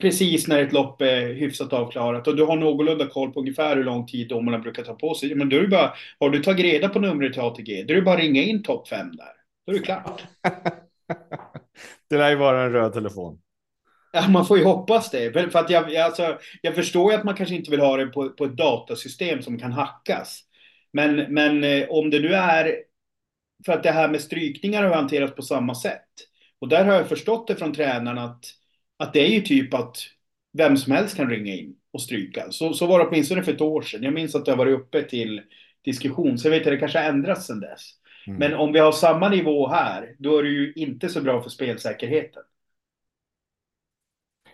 precis 0.00 0.48
när 0.48 0.62
ett 0.62 0.72
lopp 0.72 1.00
är 1.00 1.34
hyfsat 1.34 1.72
avklarat 1.72 2.28
och 2.28 2.36
du 2.36 2.44
har 2.44 2.56
någorlunda 2.56 3.06
koll 3.06 3.32
på 3.32 3.40
ungefär 3.40 3.76
hur 3.76 3.84
lång 3.84 4.06
tid 4.06 4.28
domarna 4.28 4.58
brukar 4.58 4.82
ta 4.82 4.94
på 4.94 5.14
sig. 5.14 5.34
Men 5.34 5.48
då 5.48 5.56
är 5.56 5.60
det 5.60 5.68
bara, 5.68 5.92
har 6.20 6.30
du 6.30 6.42
tagit 6.42 6.64
reda 6.64 6.88
på 6.88 6.98
numret 6.98 7.32
till 7.32 7.42
ATG, 7.42 7.84
då 7.84 7.92
är 7.92 7.96
det 7.96 8.02
bara 8.02 8.14
att 8.14 8.20
ringa 8.20 8.42
in 8.42 8.62
topp 8.62 8.88
fem 8.88 9.16
där. 9.16 9.32
Då 9.66 9.72
är 9.72 9.78
det 9.78 9.84
klart. 9.84 10.24
det 12.10 12.16
lär 12.16 12.30
ju 12.30 12.36
vara 12.36 12.62
en 12.62 12.72
röd 12.72 12.92
telefon. 12.92 13.38
Ja, 14.14 14.28
man 14.28 14.46
får 14.46 14.58
ju 14.58 14.64
hoppas 14.64 15.10
det. 15.10 15.32
För 15.32 15.58
att 15.58 15.70
jag, 15.70 15.96
alltså, 15.96 16.38
jag 16.62 16.74
förstår 16.74 17.12
ju 17.12 17.18
att 17.18 17.24
man 17.24 17.34
kanske 17.34 17.54
inte 17.54 17.70
vill 17.70 17.80
ha 17.80 17.96
det 17.96 18.06
på, 18.06 18.30
på 18.30 18.44
ett 18.44 18.56
datasystem 18.56 19.42
som 19.42 19.58
kan 19.58 19.72
hackas. 19.72 20.40
Men, 20.92 21.16
men 21.16 21.64
eh, 21.64 21.88
om 21.88 22.10
det 22.10 22.20
nu 22.20 22.34
är 22.34 22.76
för 23.66 23.72
att 23.72 23.82
det 23.82 23.90
här 23.90 24.08
med 24.08 24.20
strykningar 24.20 24.82
har 24.82 24.94
hanterats 24.94 25.34
på 25.34 25.42
samma 25.42 25.74
sätt. 25.74 26.08
Och 26.58 26.68
där 26.68 26.84
har 26.84 26.94
jag 26.94 27.08
förstått 27.08 27.46
det 27.46 27.56
från 27.56 27.74
tränarna 27.74 28.24
att, 28.24 28.44
att 28.96 29.12
det 29.12 29.20
är 29.20 29.28
ju 29.28 29.40
typ 29.40 29.74
att 29.74 29.96
vem 30.58 30.76
som 30.76 30.92
helst 30.92 31.16
kan 31.16 31.30
ringa 31.30 31.54
in 31.54 31.74
och 31.92 32.02
stryka. 32.02 32.50
Så, 32.50 32.72
så 32.72 32.86
var 32.86 32.98
det 32.98 33.06
åtminstone 33.06 33.42
för 33.42 33.52
ett 33.52 33.60
år 33.60 33.82
sedan. 33.82 34.02
Jag 34.02 34.14
minns 34.14 34.34
att 34.34 34.44
det 34.44 34.52
har 34.52 34.58
varit 34.58 34.78
uppe 34.78 35.02
till 35.02 35.42
diskussion. 35.84 36.38
Så 36.38 36.46
jag 36.46 36.50
vet 36.50 36.66
att 36.66 36.72
det 36.72 36.76
kanske 36.76 36.98
har 36.98 37.08
ändrats 37.08 37.46
sedan 37.46 37.60
dess. 37.60 37.90
Mm. 38.26 38.38
Men 38.38 38.54
om 38.54 38.72
vi 38.72 38.78
har 38.78 38.92
samma 38.92 39.28
nivå 39.28 39.68
här, 39.68 40.14
då 40.18 40.38
är 40.38 40.42
det 40.42 40.48
ju 40.48 40.72
inte 40.76 41.08
så 41.08 41.20
bra 41.20 41.42
för 41.42 41.50
spelsäkerheten. 41.50 42.42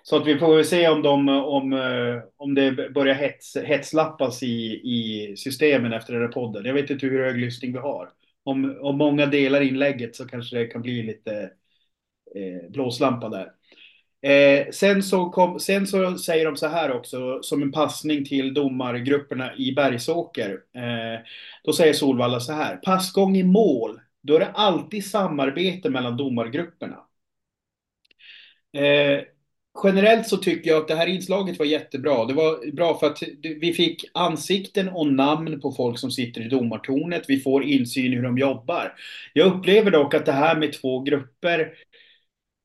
Så 0.02 0.16
att 0.16 0.26
vi 0.26 0.38
får 0.38 0.56
väl 0.56 0.64
se 0.64 0.88
om, 0.88 1.02
de, 1.02 1.28
om, 1.28 1.72
eh, 1.72 2.22
om 2.36 2.54
det 2.54 2.90
börjar 2.94 3.14
hets, 3.14 3.56
hetslappas 3.56 4.42
i, 4.42 4.80
i 4.84 5.34
systemen 5.36 5.92
efter 5.92 6.12
den 6.12 6.22
här 6.22 6.28
podden. 6.28 6.64
Jag 6.64 6.74
vet 6.74 6.90
inte 6.90 7.06
hur 7.06 7.24
hög 7.24 7.38
lyssning 7.38 7.72
vi 7.72 7.78
har. 7.78 8.08
Om, 8.42 8.78
om 8.80 8.98
många 8.98 9.26
delar 9.26 9.60
inlägget 9.60 10.16
så 10.16 10.26
kanske 10.28 10.56
det 10.56 10.66
kan 10.66 10.82
bli 10.82 11.02
lite 11.02 11.50
eh, 12.36 12.70
blåslampa 12.70 13.28
där. 13.28 13.52
Eh, 14.22 14.70
sen, 14.70 15.02
så 15.02 15.30
kom, 15.30 15.60
sen 15.60 15.86
så 15.86 16.18
säger 16.18 16.44
de 16.44 16.56
så 16.56 16.66
här 16.66 16.92
också, 16.92 17.42
som 17.42 17.62
en 17.62 17.72
passning 17.72 18.24
till 18.24 18.54
domargrupperna 18.54 19.56
i 19.56 19.72
Bergsåker. 19.72 20.50
Eh, 20.76 21.20
då 21.64 21.72
säger 21.72 21.92
Solvalla 21.92 22.40
så 22.40 22.52
här, 22.52 22.76
passgång 22.76 23.36
i 23.36 23.42
mål, 23.42 24.00
då 24.22 24.36
är 24.36 24.40
det 24.40 24.50
alltid 24.54 25.06
samarbete 25.06 25.90
mellan 25.90 26.16
domargrupperna. 26.16 26.96
Eh, 28.72 29.24
generellt 29.84 30.28
så 30.28 30.36
tycker 30.36 30.70
jag 30.70 30.82
att 30.82 30.88
det 30.88 30.94
här 30.94 31.06
inslaget 31.06 31.58
var 31.58 31.66
jättebra. 31.66 32.24
Det 32.24 32.34
var 32.34 32.72
bra 32.72 32.98
för 32.98 33.06
att 33.06 33.22
vi 33.42 33.72
fick 33.72 34.04
ansikten 34.14 34.88
och 34.88 35.12
namn 35.12 35.60
på 35.60 35.72
folk 35.72 35.98
som 35.98 36.10
sitter 36.10 36.40
i 36.40 36.48
domartornet. 36.48 37.24
Vi 37.28 37.40
får 37.40 37.64
insyn 37.64 38.12
i 38.12 38.16
hur 38.16 38.22
de 38.22 38.38
jobbar. 38.38 38.92
Jag 39.32 39.46
upplever 39.46 39.90
dock 39.90 40.14
att 40.14 40.26
det 40.26 40.32
här 40.32 40.56
med 40.56 40.72
två 40.72 41.00
grupper 41.00 41.72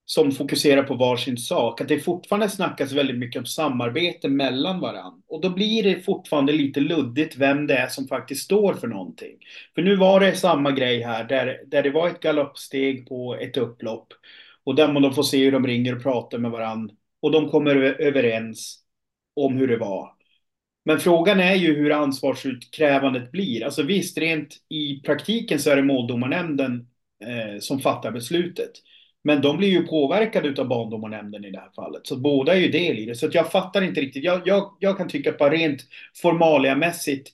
som 0.05 0.31
fokuserar 0.31 0.83
på 0.83 0.95
varsin 0.95 1.37
sak, 1.37 1.81
att 1.81 1.87
det 1.87 1.99
fortfarande 1.99 2.49
snackas 2.49 2.91
väldigt 2.91 3.17
mycket 3.17 3.39
om 3.39 3.45
samarbete 3.45 4.29
mellan 4.29 4.79
varandra. 4.79 5.21
Och 5.27 5.41
då 5.41 5.49
blir 5.49 5.83
det 5.83 6.01
fortfarande 6.01 6.53
lite 6.53 6.79
luddigt 6.79 7.37
vem 7.37 7.67
det 7.67 7.77
är 7.77 7.87
som 7.87 8.07
faktiskt 8.07 8.43
står 8.43 8.73
för 8.73 8.87
någonting. 8.87 9.37
För 9.75 9.81
nu 9.81 9.95
var 9.95 10.19
det 10.19 10.35
samma 10.35 10.71
grej 10.71 11.01
här, 11.01 11.23
där, 11.23 11.61
där 11.67 11.83
det 11.83 11.89
var 11.89 12.07
ett 12.07 12.19
galoppsteg 12.19 13.07
på 13.07 13.35
ett 13.35 13.57
upplopp. 13.57 14.13
Och 14.65 14.75
där 14.75 14.93
man 14.93 15.01
då 15.01 15.11
får 15.11 15.23
se 15.23 15.43
hur 15.43 15.51
de 15.51 15.67
ringer 15.67 15.95
och 15.95 16.03
pratar 16.03 16.37
med 16.37 16.51
varandra. 16.51 16.95
Och 17.21 17.31
de 17.31 17.49
kommer 17.49 17.75
överens 18.01 18.83
om 19.35 19.57
hur 19.57 19.67
det 19.67 19.77
var. 19.77 20.15
Men 20.85 20.99
frågan 20.99 21.39
är 21.39 21.55
ju 21.55 21.75
hur 21.75 21.91
ansvarsutkrävandet 21.91 23.31
blir. 23.31 23.63
Alltså 23.63 23.83
visst, 23.83 24.17
rent 24.17 24.55
i 24.69 25.01
praktiken 25.05 25.59
så 25.59 25.69
är 25.69 25.75
det 25.75 25.83
måldomarnämnden 25.83 26.87
eh, 27.23 27.59
som 27.59 27.79
fattar 27.79 28.11
beslutet. 28.11 28.71
Men 29.23 29.41
de 29.41 29.57
blir 29.57 29.69
ju 29.69 29.87
påverkade 29.87 30.61
av 30.61 30.67
bandomarnämnden 30.67 31.45
i 31.45 31.51
det 31.51 31.59
här 31.59 31.71
fallet. 31.75 32.07
Så 32.07 32.17
båda 32.17 32.53
är 32.53 32.59
ju 32.59 32.71
del 32.71 32.99
i 32.99 33.05
det. 33.05 33.15
Så 33.15 33.29
jag 33.31 33.51
fattar 33.51 33.81
inte 33.81 34.01
riktigt. 34.01 34.23
Jag, 34.23 34.41
jag, 34.45 34.77
jag 34.79 34.97
kan 34.97 35.07
tycka 35.07 35.29
att 35.29 35.37
bara 35.37 35.49
rent 35.51 35.81
formaliamässigt, 36.21 37.29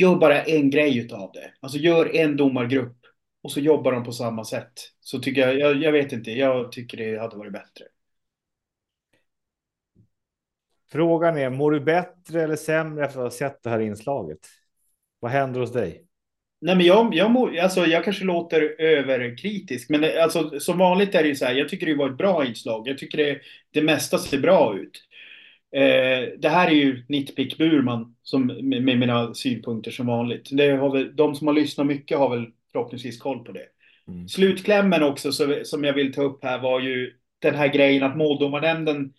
gör 0.00 0.16
bara 0.16 0.42
en 0.42 0.70
grej 0.70 0.98
utav 0.98 1.30
det. 1.34 1.52
Alltså 1.60 1.78
gör 1.78 2.16
en 2.16 2.36
domargrupp 2.36 2.96
och 3.44 3.52
så 3.52 3.60
jobbar 3.60 3.92
de 3.92 4.04
på 4.04 4.12
samma 4.12 4.44
sätt. 4.44 4.72
Så 5.00 5.18
tycker 5.18 5.40
jag, 5.40 5.58
jag, 5.58 5.76
jag 5.76 5.92
vet 5.92 6.12
inte, 6.12 6.30
jag 6.30 6.72
tycker 6.72 6.96
det 6.96 7.20
hade 7.20 7.36
varit 7.36 7.52
bättre. 7.52 7.84
Frågan 10.92 11.38
är, 11.38 11.50
mår 11.50 11.70
du 11.70 11.80
bättre 11.80 12.42
eller 12.42 12.56
sämre 12.56 13.04
efter 13.04 13.18
att 13.18 13.24
ha 13.24 13.30
sett 13.30 13.62
det 13.62 13.70
här 13.70 13.80
inslaget? 13.80 14.38
Vad 15.20 15.30
händer 15.30 15.60
hos 15.60 15.72
dig? 15.72 16.04
Nej, 16.60 16.76
men 16.76 16.86
jag, 16.86 17.14
jag, 17.14 17.30
må, 17.30 17.60
alltså, 17.60 17.86
jag 17.86 18.04
kanske 18.04 18.24
låter 18.24 18.80
överkritisk, 18.80 19.90
men 19.90 20.04
alltså, 20.22 20.60
som 20.60 20.78
vanligt 20.78 21.14
är 21.14 21.22
det 21.22 21.28
ju 21.28 21.34
så 21.34 21.44
här, 21.44 21.54
jag 21.54 21.68
tycker 21.68 21.86
det 21.86 21.94
var 21.94 22.10
ett 22.10 22.18
bra 22.18 22.46
inslag. 22.46 22.88
Jag 22.88 22.98
tycker 22.98 23.18
det, 23.18 23.40
det 23.70 23.82
mesta 23.82 24.18
ser 24.18 24.38
bra 24.38 24.78
ut. 24.78 25.02
Eh, 25.72 26.38
det 26.38 26.48
här 26.48 26.68
är 26.68 26.74
ju 26.74 27.04
Nitpick 27.08 27.58
Burman 27.58 28.16
som, 28.22 28.46
med, 28.46 28.82
med, 28.82 28.98
mina 28.98 29.34
synpunkter 29.34 29.90
som 29.90 30.06
vanligt. 30.06 30.48
Det 30.52 30.70
har 30.70 30.92
väl, 30.92 31.16
de 31.16 31.34
som 31.34 31.46
har 31.46 31.54
lyssnat 31.54 31.86
mycket 31.86 32.18
har 32.18 32.36
väl 32.36 32.46
förhoppningsvis 32.74 33.18
koll 33.18 33.44
på 33.44 33.52
det. 33.52 33.66
Mm. 34.08 34.28
Slutklämmen 34.28 35.02
också 35.02 35.32
så, 35.32 35.60
som 35.64 35.84
jag 35.84 35.92
vill 35.92 36.12
ta 36.12 36.22
upp 36.22 36.44
här 36.44 36.58
var 36.58 36.80
ju 36.80 37.12
den 37.38 37.54
här 37.54 37.68
grejen 37.68 38.02
att 38.02 38.16
måldomarnämnden 38.16 39.12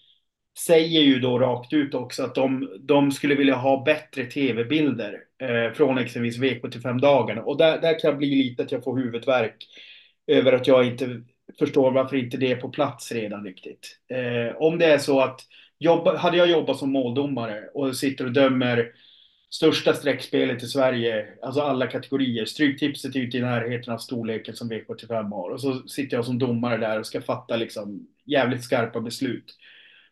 säger 0.59 1.01
ju 1.01 1.19
då 1.19 1.39
rakt 1.39 1.73
ut 1.73 1.93
också 1.93 2.23
att 2.23 2.35
de, 2.35 2.69
de 2.79 3.11
skulle 3.11 3.35
vilja 3.35 3.55
ha 3.55 3.83
bättre 3.83 4.25
tv-bilder 4.25 5.19
eh, 5.41 5.73
från 5.73 5.97
exempelvis 5.97 6.39
V75-dagarna. 6.39 7.41
Och 7.41 7.57
där, 7.57 7.81
där 7.81 7.99
kan 7.99 8.09
jag 8.09 8.17
bli 8.17 8.35
lite 8.35 8.63
att 8.63 8.71
jag 8.71 8.83
får 8.83 8.97
huvudvärk 8.97 9.55
över 10.27 10.53
att 10.53 10.67
jag 10.67 10.85
inte 10.87 11.21
förstår 11.59 11.91
varför 11.91 12.15
inte 12.15 12.37
det 12.37 12.51
är 12.51 12.55
på 12.55 12.69
plats 12.69 13.11
redan 13.11 13.45
riktigt. 13.45 13.99
Eh, 14.09 14.55
om 14.61 14.77
det 14.77 14.85
är 14.85 14.97
så 14.97 15.19
att 15.21 15.41
jobba, 15.79 16.17
hade 16.17 16.37
jag 16.37 16.49
jobbat 16.49 16.77
som 16.77 16.91
måldomare 16.91 17.69
och 17.73 17.95
sitter 17.95 18.25
och 18.25 18.31
dömer 18.31 18.91
största 19.55 19.93
streckspelet 19.93 20.63
i 20.63 20.67
Sverige, 20.67 21.27
alltså 21.41 21.61
alla 21.61 21.87
kategorier. 21.87 22.45
Stryktipset 22.45 23.15
är 23.15 23.19
ju 23.19 23.25
inte 23.25 23.37
i 23.37 23.41
närheten 23.41 23.93
av 23.93 23.97
storleken 23.97 24.55
som 24.55 24.71
V75 24.71 25.29
har. 25.29 25.49
Och 25.49 25.61
så 25.61 25.87
sitter 25.87 26.17
jag 26.17 26.25
som 26.25 26.39
domare 26.39 26.77
där 26.77 26.99
och 26.99 27.05
ska 27.05 27.21
fatta 27.21 27.55
liksom 27.55 28.07
jävligt 28.25 28.63
skarpa 28.63 29.01
beslut. 29.01 29.57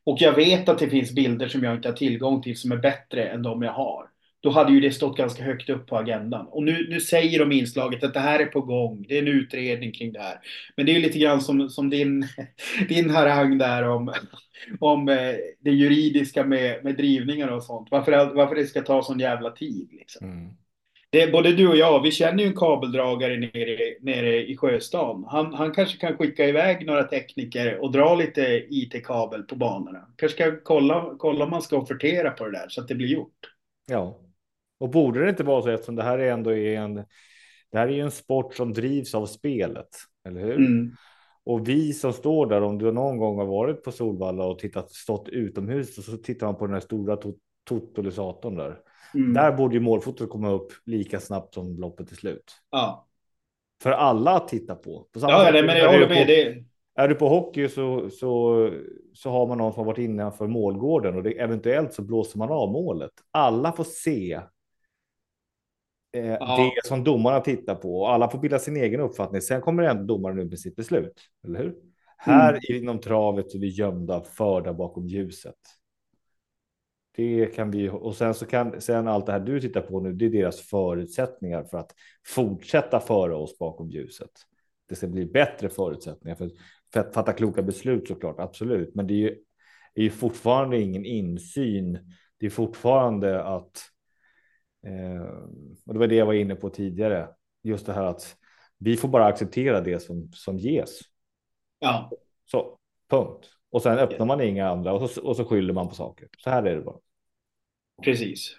Och 0.03 0.17
jag 0.21 0.33
vet 0.33 0.69
att 0.69 0.79
det 0.79 0.89
finns 0.89 1.11
bilder 1.11 1.47
som 1.47 1.63
jag 1.63 1.75
inte 1.75 1.87
har 1.87 1.95
tillgång 1.95 2.41
till 2.41 2.57
som 2.57 2.71
är 2.71 2.77
bättre 2.77 3.25
än 3.25 3.43
de 3.43 3.61
jag 3.61 3.73
har. 3.73 4.07
Då 4.43 4.49
hade 4.49 4.71
ju 4.71 4.79
det 4.79 4.91
stått 4.91 5.17
ganska 5.17 5.43
högt 5.43 5.69
upp 5.69 5.87
på 5.87 5.97
agendan. 5.97 6.47
Och 6.47 6.63
nu, 6.63 6.87
nu 6.89 6.99
säger 6.99 7.39
de 7.39 7.51
i 7.51 7.59
inslaget 7.59 8.03
att 8.03 8.13
det 8.13 8.19
här 8.19 8.39
är 8.39 8.45
på 8.45 8.61
gång. 8.61 9.05
Det 9.09 9.17
är 9.17 9.21
en 9.21 9.27
utredning 9.27 9.91
kring 9.91 10.13
det 10.13 10.19
här. 10.19 10.39
Men 10.75 10.85
det 10.85 10.91
är 10.91 10.93
ju 10.93 11.01
lite 11.01 11.19
grann 11.19 11.41
som, 11.41 11.69
som 11.69 11.89
din, 11.89 12.27
din 12.89 13.09
harang 13.09 13.57
där 13.57 13.89
om, 13.89 14.13
om 14.79 15.09
eh, 15.09 15.35
det 15.59 15.71
juridiska 15.71 16.43
med, 16.43 16.83
med 16.83 16.95
drivningar 16.95 17.47
och 17.47 17.63
sånt. 17.63 17.87
Varför, 17.91 18.33
varför 18.33 18.55
det 18.55 18.65
ska 18.65 18.81
ta 18.81 19.03
sån 19.03 19.19
jävla 19.19 19.49
tid. 19.49 19.89
Liksom. 19.91 20.27
Mm 20.27 20.49
det, 21.13 21.31
både 21.31 21.53
du 21.53 21.67
och 21.67 21.77
jag, 21.77 22.01
vi 22.01 22.11
känner 22.11 22.43
ju 22.43 22.49
en 22.49 22.55
kabeldragare 22.55 23.37
nere, 23.37 23.77
nere 24.01 24.45
i 24.47 24.57
Sjöstan. 24.57 25.25
Han, 25.27 25.53
han 25.53 25.71
kanske 25.71 25.97
kan 25.97 26.17
skicka 26.17 26.47
iväg 26.47 26.85
några 26.85 27.03
tekniker 27.03 27.83
och 27.83 27.91
dra 27.91 28.15
lite 28.15 28.65
IT-kabel 28.69 29.43
på 29.43 29.55
banorna. 29.55 30.07
Kanske 30.15 30.35
ska 30.35 30.57
kolla, 30.63 31.15
kolla 31.17 31.45
om 31.45 31.51
man 31.51 31.61
ska 31.61 31.77
offertera 31.77 32.31
på 32.31 32.45
det 32.45 32.51
där 32.51 32.65
så 32.69 32.81
att 32.81 32.87
det 32.87 32.95
blir 32.95 33.07
gjort. 33.07 33.39
Ja, 33.87 34.19
och 34.83 34.89
borde 34.89 35.23
det 35.23 35.29
inte 35.29 35.43
vara 35.43 35.61
så 35.61 35.69
eftersom 35.69 35.95
det 35.95 36.03
här 36.03 36.19
är 36.19 36.31
ändå 36.31 36.53
är 36.53 36.79
en. 36.79 36.93
Det 37.71 37.77
här 37.77 37.87
är 37.87 37.91
ju 37.91 38.01
en 38.01 38.11
sport 38.11 38.55
som 38.55 38.73
drivs 38.73 39.15
av 39.15 39.25
spelet, 39.25 39.89
eller 40.27 40.41
hur? 40.41 40.55
Mm. 40.55 40.91
Och 41.43 41.69
vi 41.69 41.93
som 41.93 42.13
står 42.13 42.47
där, 42.47 42.61
om 42.61 42.77
du 42.77 42.91
någon 42.91 43.17
gång 43.17 43.37
har 43.37 43.45
varit 43.45 43.83
på 43.83 43.91
Solvalla 43.91 44.45
och 44.45 44.59
tittat, 44.59 44.91
stått 44.91 45.29
utomhus 45.29 45.97
och 45.97 46.03
så 46.03 46.17
tittar 46.17 46.47
man 46.47 46.55
på 46.55 46.65
den 46.65 46.73
här 46.73 46.81
stora 46.81 47.17
totalisatorn 47.67 48.55
där 48.55 48.77
Mm. 49.15 49.33
Där 49.33 49.51
borde 49.51 49.75
ju 49.75 49.81
målfotot 49.81 50.29
komma 50.29 50.51
upp 50.51 50.71
lika 50.85 51.19
snabbt 51.19 51.53
som 51.53 51.77
loppet 51.77 52.11
är 52.11 52.15
slut. 52.15 52.53
Ja. 52.71 53.07
För 53.83 53.91
alla 53.91 54.31
att 54.31 54.47
titta 54.47 54.75
på. 54.75 55.07
på 55.13 55.19
ja, 55.19 55.51
det, 55.51 55.63
men 55.63 55.77
jag 55.77 55.91
håller 55.91 56.09
med. 56.09 56.17
På, 56.17 56.27
det... 56.27 56.63
Är 56.95 57.07
du 57.07 57.15
på 57.15 57.27
hockey 57.27 57.69
så, 57.69 58.09
så, 58.09 58.69
så 59.13 59.29
har 59.29 59.47
man 59.47 59.57
någon 59.57 59.73
som 59.73 59.79
har 59.79 59.85
varit 59.85 59.97
innanför 59.97 60.47
målgården 60.47 61.15
och 61.15 61.23
det, 61.23 61.39
eventuellt 61.39 61.93
så 61.93 62.01
blåser 62.01 62.37
man 62.37 62.51
av 62.51 62.71
målet. 62.71 63.11
Alla 63.31 63.71
får 63.71 63.83
se 63.83 64.41
eh, 66.13 66.25
ja. 66.25 66.73
det 66.75 66.87
som 66.87 67.03
domarna 67.03 67.39
tittar 67.39 67.75
på 67.75 68.01
och 68.01 68.11
alla 68.11 68.29
får 68.29 68.39
bilda 68.39 68.59
sin 68.59 68.77
egen 68.77 68.99
uppfattning. 68.99 69.41
Sen 69.41 69.61
kommer 69.61 69.83
ändå 69.83 70.03
domaren 70.03 70.39
ut 70.39 70.49
med 70.49 70.59
sitt 70.59 70.75
beslut, 70.75 71.21
eller 71.43 71.59
hur? 71.59 71.67
Mm. 71.67 71.79
Här 72.17 72.71
inom 72.71 72.99
travet 72.99 73.55
är 73.55 73.59
vi 73.59 73.67
gömda, 73.67 74.23
förda 74.23 74.73
bakom 74.73 75.07
ljuset. 75.07 75.55
Det 77.15 77.45
kan 77.45 77.71
vi 77.71 77.89
och 77.89 78.15
sen 78.15 78.33
så 78.33 78.45
kan 78.45 78.81
sen 78.81 79.07
allt 79.07 79.25
det 79.25 79.31
här 79.31 79.39
du 79.39 79.61
tittar 79.61 79.81
på 79.81 79.99
nu. 79.99 80.13
Det 80.13 80.25
är 80.25 80.29
deras 80.29 80.61
förutsättningar 80.61 81.63
för 81.63 81.77
att 81.77 81.91
fortsätta 82.27 82.99
föra 82.99 83.37
oss 83.37 83.57
bakom 83.57 83.89
ljuset. 83.89 84.31
Det 84.89 84.95
ska 84.95 85.07
bli 85.07 85.25
bättre 85.25 85.69
förutsättningar 85.69 86.35
för, 86.35 86.51
för 86.93 86.99
att 86.99 87.13
fatta 87.13 87.33
kloka 87.33 87.61
beslut 87.61 88.07
såklart. 88.07 88.39
Absolut, 88.39 88.95
men 88.95 89.07
det 89.07 89.13
är 89.13 89.17
ju, 89.17 89.35
är 89.93 90.03
ju 90.03 90.09
fortfarande 90.09 90.81
ingen 90.81 91.05
insyn. 91.05 91.99
Det 92.39 92.45
är 92.45 92.49
fortfarande 92.49 93.43
att. 93.43 93.89
Eh, 94.83 95.21
och 95.85 95.93
det 95.93 95.99
var 95.99 96.07
det 96.07 96.15
jag 96.15 96.25
var 96.25 96.33
inne 96.33 96.55
på 96.55 96.69
tidigare. 96.69 97.27
Just 97.63 97.85
det 97.85 97.93
här 97.93 98.03
att 98.03 98.37
vi 98.77 98.97
får 98.97 99.07
bara 99.07 99.25
acceptera 99.25 99.81
det 99.81 99.99
som 99.99 100.31
som 100.33 100.57
ges. 100.57 100.99
Ja, 101.79 102.11
så 102.45 102.77
punkt. 103.09 103.49
Och 103.69 103.81
sen 103.81 103.97
öppnar 103.97 104.25
man 104.25 104.41
inga 104.41 104.69
andra 104.69 104.93
och 104.93 105.09
så, 105.09 105.21
och 105.21 105.35
så 105.35 105.45
skyller 105.45 105.73
man 105.73 105.89
på 105.89 105.95
saker. 105.95 106.27
Så 106.37 106.49
här 106.49 106.63
är 106.63 106.75
det 106.75 106.81
bara. 106.81 106.97
Precis. 108.03 108.55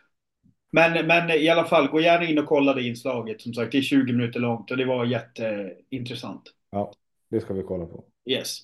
Men, 0.70 1.06
men 1.06 1.30
i 1.30 1.48
alla 1.48 1.64
fall, 1.64 1.88
gå 1.88 2.00
gärna 2.00 2.24
in 2.24 2.38
och 2.38 2.46
kolla 2.46 2.74
det 2.74 2.82
inslaget. 2.82 3.40
Som 3.40 3.54
sagt, 3.54 3.72
det 3.72 3.78
är 3.78 3.82
20 3.82 4.12
minuter 4.12 4.40
långt 4.40 4.70
och 4.70 4.76
det 4.76 4.84
var 4.84 5.04
jätteintressant. 5.04 6.42
Ja, 6.70 6.92
det 7.28 7.40
ska 7.40 7.54
vi 7.54 7.62
kolla 7.62 7.86
på. 7.86 8.04
Yes. 8.30 8.58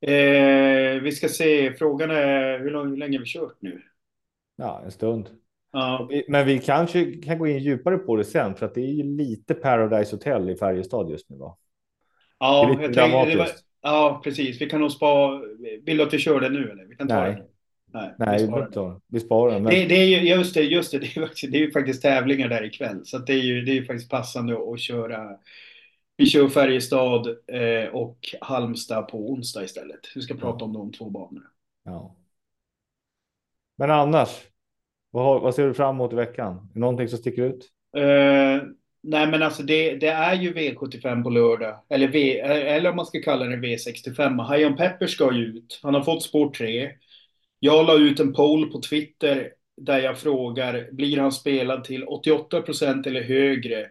Eh, 0.00 1.02
vi 1.02 1.12
ska 1.12 1.28
se, 1.28 1.74
frågan 1.74 2.10
är 2.10 2.58
hur, 2.58 2.70
lång, 2.70 2.88
hur 2.88 2.96
länge 2.96 3.18
vi 3.18 3.24
kört 3.26 3.56
nu? 3.60 3.82
Ja, 4.56 4.82
en 4.84 4.90
stund. 4.90 5.30
Ja. 5.74 6.08
Men 6.28 6.46
vi 6.46 6.58
kanske 6.58 7.12
kan 7.12 7.38
gå 7.38 7.46
in 7.46 7.58
djupare 7.58 7.98
på 7.98 8.16
det 8.16 8.24
sen, 8.24 8.54
för 8.54 8.66
att 8.66 8.74
det 8.74 8.80
är 8.80 8.92
ju 8.92 9.02
lite 9.02 9.54
Paradise 9.54 10.16
Hotel 10.16 10.50
i 10.50 10.56
Färjestad 10.56 11.10
just 11.10 11.30
nu, 11.30 11.36
va? 11.36 11.56
Ja, 12.38 12.68
jag 12.68 12.94
tänkte, 12.94 13.36
var, 13.36 13.48
ja, 13.82 14.20
precis. 14.24 14.60
Vi 14.60 14.70
kan 14.70 14.80
nog 14.80 14.92
spara. 14.92 15.42
Vill 15.82 15.96
du 15.96 16.02
att 16.02 16.14
vi 16.14 16.18
kör 16.18 16.40
det 16.40 16.48
nu 16.48 16.70
eller? 16.70 16.84
Vi 16.84 16.96
kan 16.96 17.08
ta 17.08 17.20
Nej. 17.20 17.32
det. 17.32 17.46
Nej, 17.94 18.14
Nej 18.18 18.38
vi 18.38 18.46
sparar, 18.46 19.00
vi 19.06 19.20
sparar 19.20 19.60
men... 19.60 19.64
det, 19.64 19.86
det, 19.86 19.94
är 19.94 20.06
ju 20.06 20.28
just 20.28 20.54
det, 20.54 20.62
just 20.62 20.92
det, 20.92 20.98
det 21.14 21.16
är, 21.16 21.20
faktiskt, 21.20 21.52
det 21.52 21.58
är 21.58 21.60
ju 21.60 21.70
faktiskt 21.70 22.02
tävlingar 22.02 22.48
där 22.48 22.64
ikväll. 22.64 23.00
Så 23.04 23.18
det 23.18 23.32
är 23.32 23.42
ju 23.42 23.62
det 23.62 23.78
är 23.78 23.82
faktiskt 23.82 24.10
passande 24.10 24.72
att 24.72 24.80
köra. 24.80 25.38
Vi 26.16 26.26
kör 26.26 26.48
Färjestad 26.48 27.26
eh, 27.28 27.88
och 27.92 28.18
Halmstad 28.40 29.08
på 29.08 29.30
onsdag 29.30 29.64
istället. 29.64 30.00
Vi 30.14 30.22
ska 30.22 30.34
prata 30.34 30.56
ja. 30.60 30.64
om 30.64 30.72
de 30.72 30.92
två 30.92 31.10
banorna. 31.10 31.46
Ja. 31.84 32.16
Men 33.76 33.90
annars, 33.90 34.28
vad, 35.14 35.40
vad 35.40 35.54
ser 35.54 35.66
du 35.66 35.74
fram 35.74 35.94
emot 35.94 36.12
i 36.12 36.16
veckan? 36.16 36.70
Någonting 36.74 37.08
som 37.08 37.18
sticker 37.18 37.42
ut? 37.42 37.70
Eh, 37.96 38.62
nej, 39.02 39.26
men 39.26 39.42
alltså 39.42 39.62
det, 39.62 39.94
det, 39.94 40.08
är 40.08 40.34
ju 40.34 40.54
V75 40.54 41.22
på 41.22 41.30
lördag. 41.30 41.80
Eller, 41.88 42.08
v, 42.08 42.40
eller 42.40 42.90
om 42.90 42.96
man 42.96 43.06
ska 43.06 43.22
kalla 43.22 43.44
det 43.44 43.56
V65. 43.56 44.42
Hajon 44.42 44.76
Pepper 44.76 45.06
ska 45.06 45.34
ju 45.34 45.44
ut. 45.44 45.80
Han 45.82 45.94
har 45.94 46.02
fått 46.02 46.22
spår 46.22 46.50
3. 46.50 46.90
Jag 47.58 47.86
la 47.86 47.98
ut 47.98 48.20
en 48.20 48.32
poll 48.32 48.70
på 48.70 48.80
Twitter 48.80 49.52
där 49.76 49.98
jag 49.98 50.18
frågar, 50.18 50.88
blir 50.92 51.18
han 51.18 51.32
spelad 51.32 51.84
till 51.84 52.04
88 52.04 52.62
procent 52.62 53.06
eller 53.06 53.22
högre? 53.22 53.86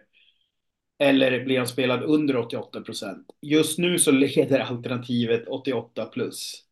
Eller 0.98 1.44
blir 1.44 1.58
han 1.58 1.66
spelad 1.66 2.02
under 2.02 2.36
88 2.36 2.80
procent? 2.80 3.26
Just 3.42 3.78
nu 3.78 3.98
så 3.98 4.10
leder 4.10 4.60
alternativet 4.60 5.48
88 5.48 6.04
plus. 6.04 6.64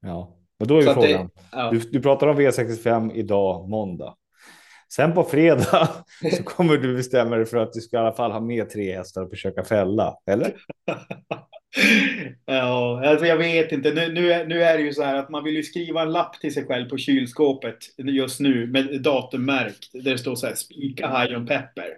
Ja, 0.00 0.39
och 0.60 0.66
då 0.66 0.76
är 0.76 0.82
ju 0.82 0.94
frågan. 0.94 1.26
Det, 1.26 1.28
ja. 1.52 1.70
du, 1.70 1.78
du 1.78 2.00
pratar 2.00 2.26
om 2.26 2.40
V65 2.40 3.12
idag, 3.14 3.68
måndag. 3.68 4.14
Sen 4.92 5.14
på 5.14 5.24
fredag 5.24 5.88
så 6.36 6.42
kommer 6.42 6.76
du 6.76 6.96
bestämma 6.96 7.36
dig 7.36 7.46
för 7.46 7.56
att 7.56 7.72
du 7.72 7.80
ska 7.80 7.96
i 7.96 8.00
alla 8.00 8.12
fall 8.12 8.32
ha 8.32 8.40
med 8.40 8.70
tre 8.70 8.96
hästar 8.96 9.22
och 9.22 9.30
försöka 9.30 9.64
fälla, 9.64 10.16
eller? 10.30 10.54
ja, 12.46 13.06
alltså 13.06 13.26
jag 13.26 13.36
vet 13.36 13.72
inte. 13.72 13.92
Nu, 13.92 14.12
nu, 14.12 14.32
är, 14.32 14.46
nu 14.46 14.62
är 14.62 14.78
det 14.78 14.84
ju 14.84 14.92
så 14.92 15.02
här 15.02 15.14
att 15.14 15.30
man 15.30 15.44
vill 15.44 15.56
ju 15.56 15.62
skriva 15.62 16.02
en 16.02 16.12
lapp 16.12 16.40
till 16.40 16.54
sig 16.54 16.66
själv 16.66 16.88
på 16.88 16.98
kylskåpet 16.98 17.78
just 17.96 18.40
nu 18.40 18.66
med 18.66 19.02
datummärkt 19.02 19.92
där 19.92 20.10
det 20.10 20.18
står 20.18 20.34
så 20.34 20.46
här 20.46 20.54
spika 20.54 21.06
hajon 21.06 21.46
pepper. 21.46 21.88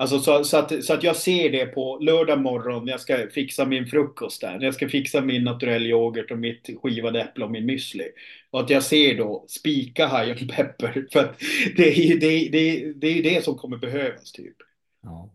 Alltså 0.00 0.18
så, 0.18 0.44
så, 0.44 0.56
att, 0.56 0.84
så 0.84 0.94
att 0.94 1.02
jag 1.02 1.16
ser 1.16 1.50
det 1.50 1.66
på 1.66 1.98
lördag 1.98 2.40
morgon 2.40 2.84
när 2.84 2.92
jag 2.92 3.00
ska 3.00 3.16
fixa 3.34 3.64
min 3.64 3.86
frukost 3.86 4.40
där. 4.40 4.58
När 4.58 4.64
jag 4.64 4.74
ska 4.74 4.88
fixa 4.88 5.20
min 5.20 5.44
naturell 5.44 5.86
yoghurt 5.86 6.30
och 6.30 6.38
mitt 6.38 6.70
skivade 6.82 7.20
äpple 7.20 7.44
och 7.44 7.50
min 7.50 7.70
müsli. 7.70 8.06
Och 8.50 8.60
att 8.60 8.70
jag 8.70 8.82
ser 8.82 9.18
då 9.18 9.44
spika 9.48 10.06
hajen 10.06 10.48
pepper. 10.48 11.06
För 11.12 11.20
att 11.20 11.38
det 11.76 11.88
är 11.88 12.02
ju 12.02 12.18
det, 12.18 12.48
det, 12.52 12.92
det, 12.92 13.06
är 13.18 13.22
det 13.22 13.44
som 13.44 13.54
kommer 13.58 13.76
behövas 13.76 14.32
typ. 14.32 14.56
Ja. 15.02 15.32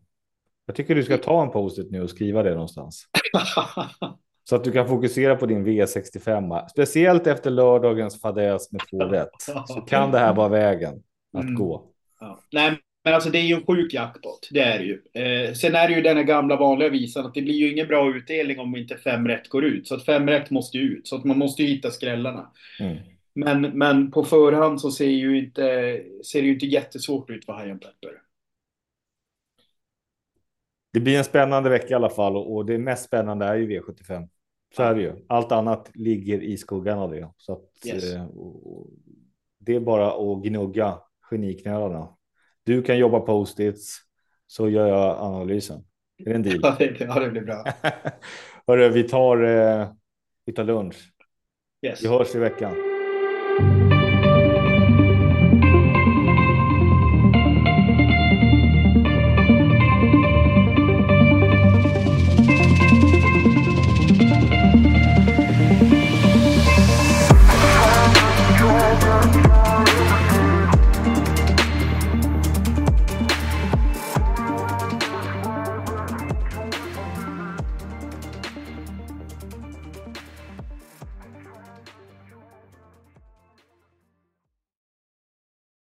Jag 0.66 0.76
tycker 0.76 0.96
du 0.96 1.04
ska 1.04 1.18
ta 1.18 1.44
en 1.44 1.52
post-it 1.52 1.92
nu 1.92 2.02
och 2.02 2.10
skriva 2.10 2.44
det 2.44 2.54
någonstans. 2.54 3.08
Så 4.50 4.56
att 4.56 4.64
du 4.64 4.72
kan 4.72 4.88
fokusera 4.88 5.36
på 5.36 5.46
din 5.46 5.68
V65. 5.68 6.68
Speciellt 6.68 7.28
efter 7.28 7.52
lördagens 7.52 8.22
fadäs 8.22 8.72
med 8.72 8.82
två 8.90 9.00
rätt. 9.00 9.42
Så 9.68 9.82
kan 9.82 10.12
det 10.12 10.20
här 10.20 10.34
vara 10.34 10.50
vägen 10.50 11.04
att 11.34 11.44
mm. 11.44 11.56
gå. 11.56 11.92
Ja. 12.20 12.40
Nej, 12.52 12.78
men 13.06 13.14
alltså 13.14 13.30
det 13.30 13.38
är 13.38 13.44
ju 13.44 13.56
en 13.56 13.66
sjuk 13.66 13.94
jackpot. 13.94 14.50
Det 14.52 14.60
är 14.60 14.80
det 14.80 14.86
ju. 14.86 15.02
Eh, 15.14 15.54
sen 15.54 15.76
är 15.76 15.88
det 15.88 15.94
ju 15.94 16.02
den 16.02 16.18
här 16.18 16.24
gamla 16.24 16.56
vanliga 16.56 16.90
visan 16.90 17.26
att 17.26 17.34
det 17.34 17.42
blir 17.42 17.54
ju 17.54 17.72
ingen 17.72 17.88
bra 17.88 18.16
utdelning 18.16 18.60
om 18.60 18.76
inte 18.76 18.98
fem 18.98 19.28
rätt 19.28 19.50
går 19.50 19.66
ut. 19.66 19.88
Så 19.88 19.96
att 19.96 20.06
fem 20.06 20.28
rätt 20.28 20.50
måste 20.50 20.78
ju 20.78 20.84
ut. 20.84 21.08
Så 21.08 21.16
att 21.16 21.24
man 21.24 21.38
måste 21.38 21.64
ju 21.64 21.68
hitta 21.68 21.92
skrällarna. 21.92 22.52
Mm. 22.80 22.98
Men, 23.34 23.62
men 23.62 24.12
på 24.12 24.24
förhand 24.24 24.82
så 24.82 24.92
ser, 24.92 25.06
ju 25.06 25.38
inte, 25.38 25.62
ser 26.26 26.42
det 26.42 26.48
ju 26.48 26.54
inte 26.54 26.66
jättesvårt 26.66 27.30
ut 27.30 27.46
för 27.46 27.54
Hajen 27.54 27.80
Pepper. 27.80 28.22
Det 30.94 31.00
blir 31.00 31.18
en 31.18 31.24
spännande 31.24 31.70
vecka 31.70 31.88
i 31.88 31.94
alla 31.94 32.10
fall 32.10 32.38
och 32.38 32.66
det 32.66 32.78
mest 32.78 33.06
spännande 33.06 33.46
är 33.46 33.56
ju 33.56 33.80
V75. 33.80 34.30
Så 34.76 34.84
är 34.84 34.96
det 34.96 35.02
ju. 35.02 35.14
Allt 35.28 35.52
annat 35.52 35.92
ligger 35.94 36.44
i 36.44 36.58
skuggan 36.58 37.00
av 37.00 37.12
det. 37.12 37.30
Så 37.38 37.54
att, 37.54 37.70
yes. 37.86 38.14
eh, 38.14 38.26
det 39.60 39.76
är 39.76 39.80
bara 39.80 40.08
att 40.08 40.44
gnugga 40.44 40.98
geniknölarna. 41.32 42.15
Du 42.66 42.82
kan 42.82 42.98
jobba 42.98 43.20
post-its 43.20 43.98
så 44.48 44.70
gör 44.70 44.88
jag 44.88 45.18
analysen. 45.20 45.84
Är 46.18 46.26
det 46.26 46.36
en 46.36 46.44
deal? 46.44 46.60
Ja, 46.64 46.76
det, 46.80 47.00
ja, 47.00 47.20
det 47.20 47.30
blir 47.30 47.42
bra. 47.42 47.64
Hörru, 48.68 48.90
vi 48.90 49.04
tar, 49.04 49.44
eh, 49.44 49.88
vi 50.46 50.54
tar 50.54 50.64
lunch. 50.64 50.96
Yes. 51.86 52.04
Vi 52.04 52.08
hörs 52.08 52.36
i 52.36 52.40
veckan. 52.40 52.95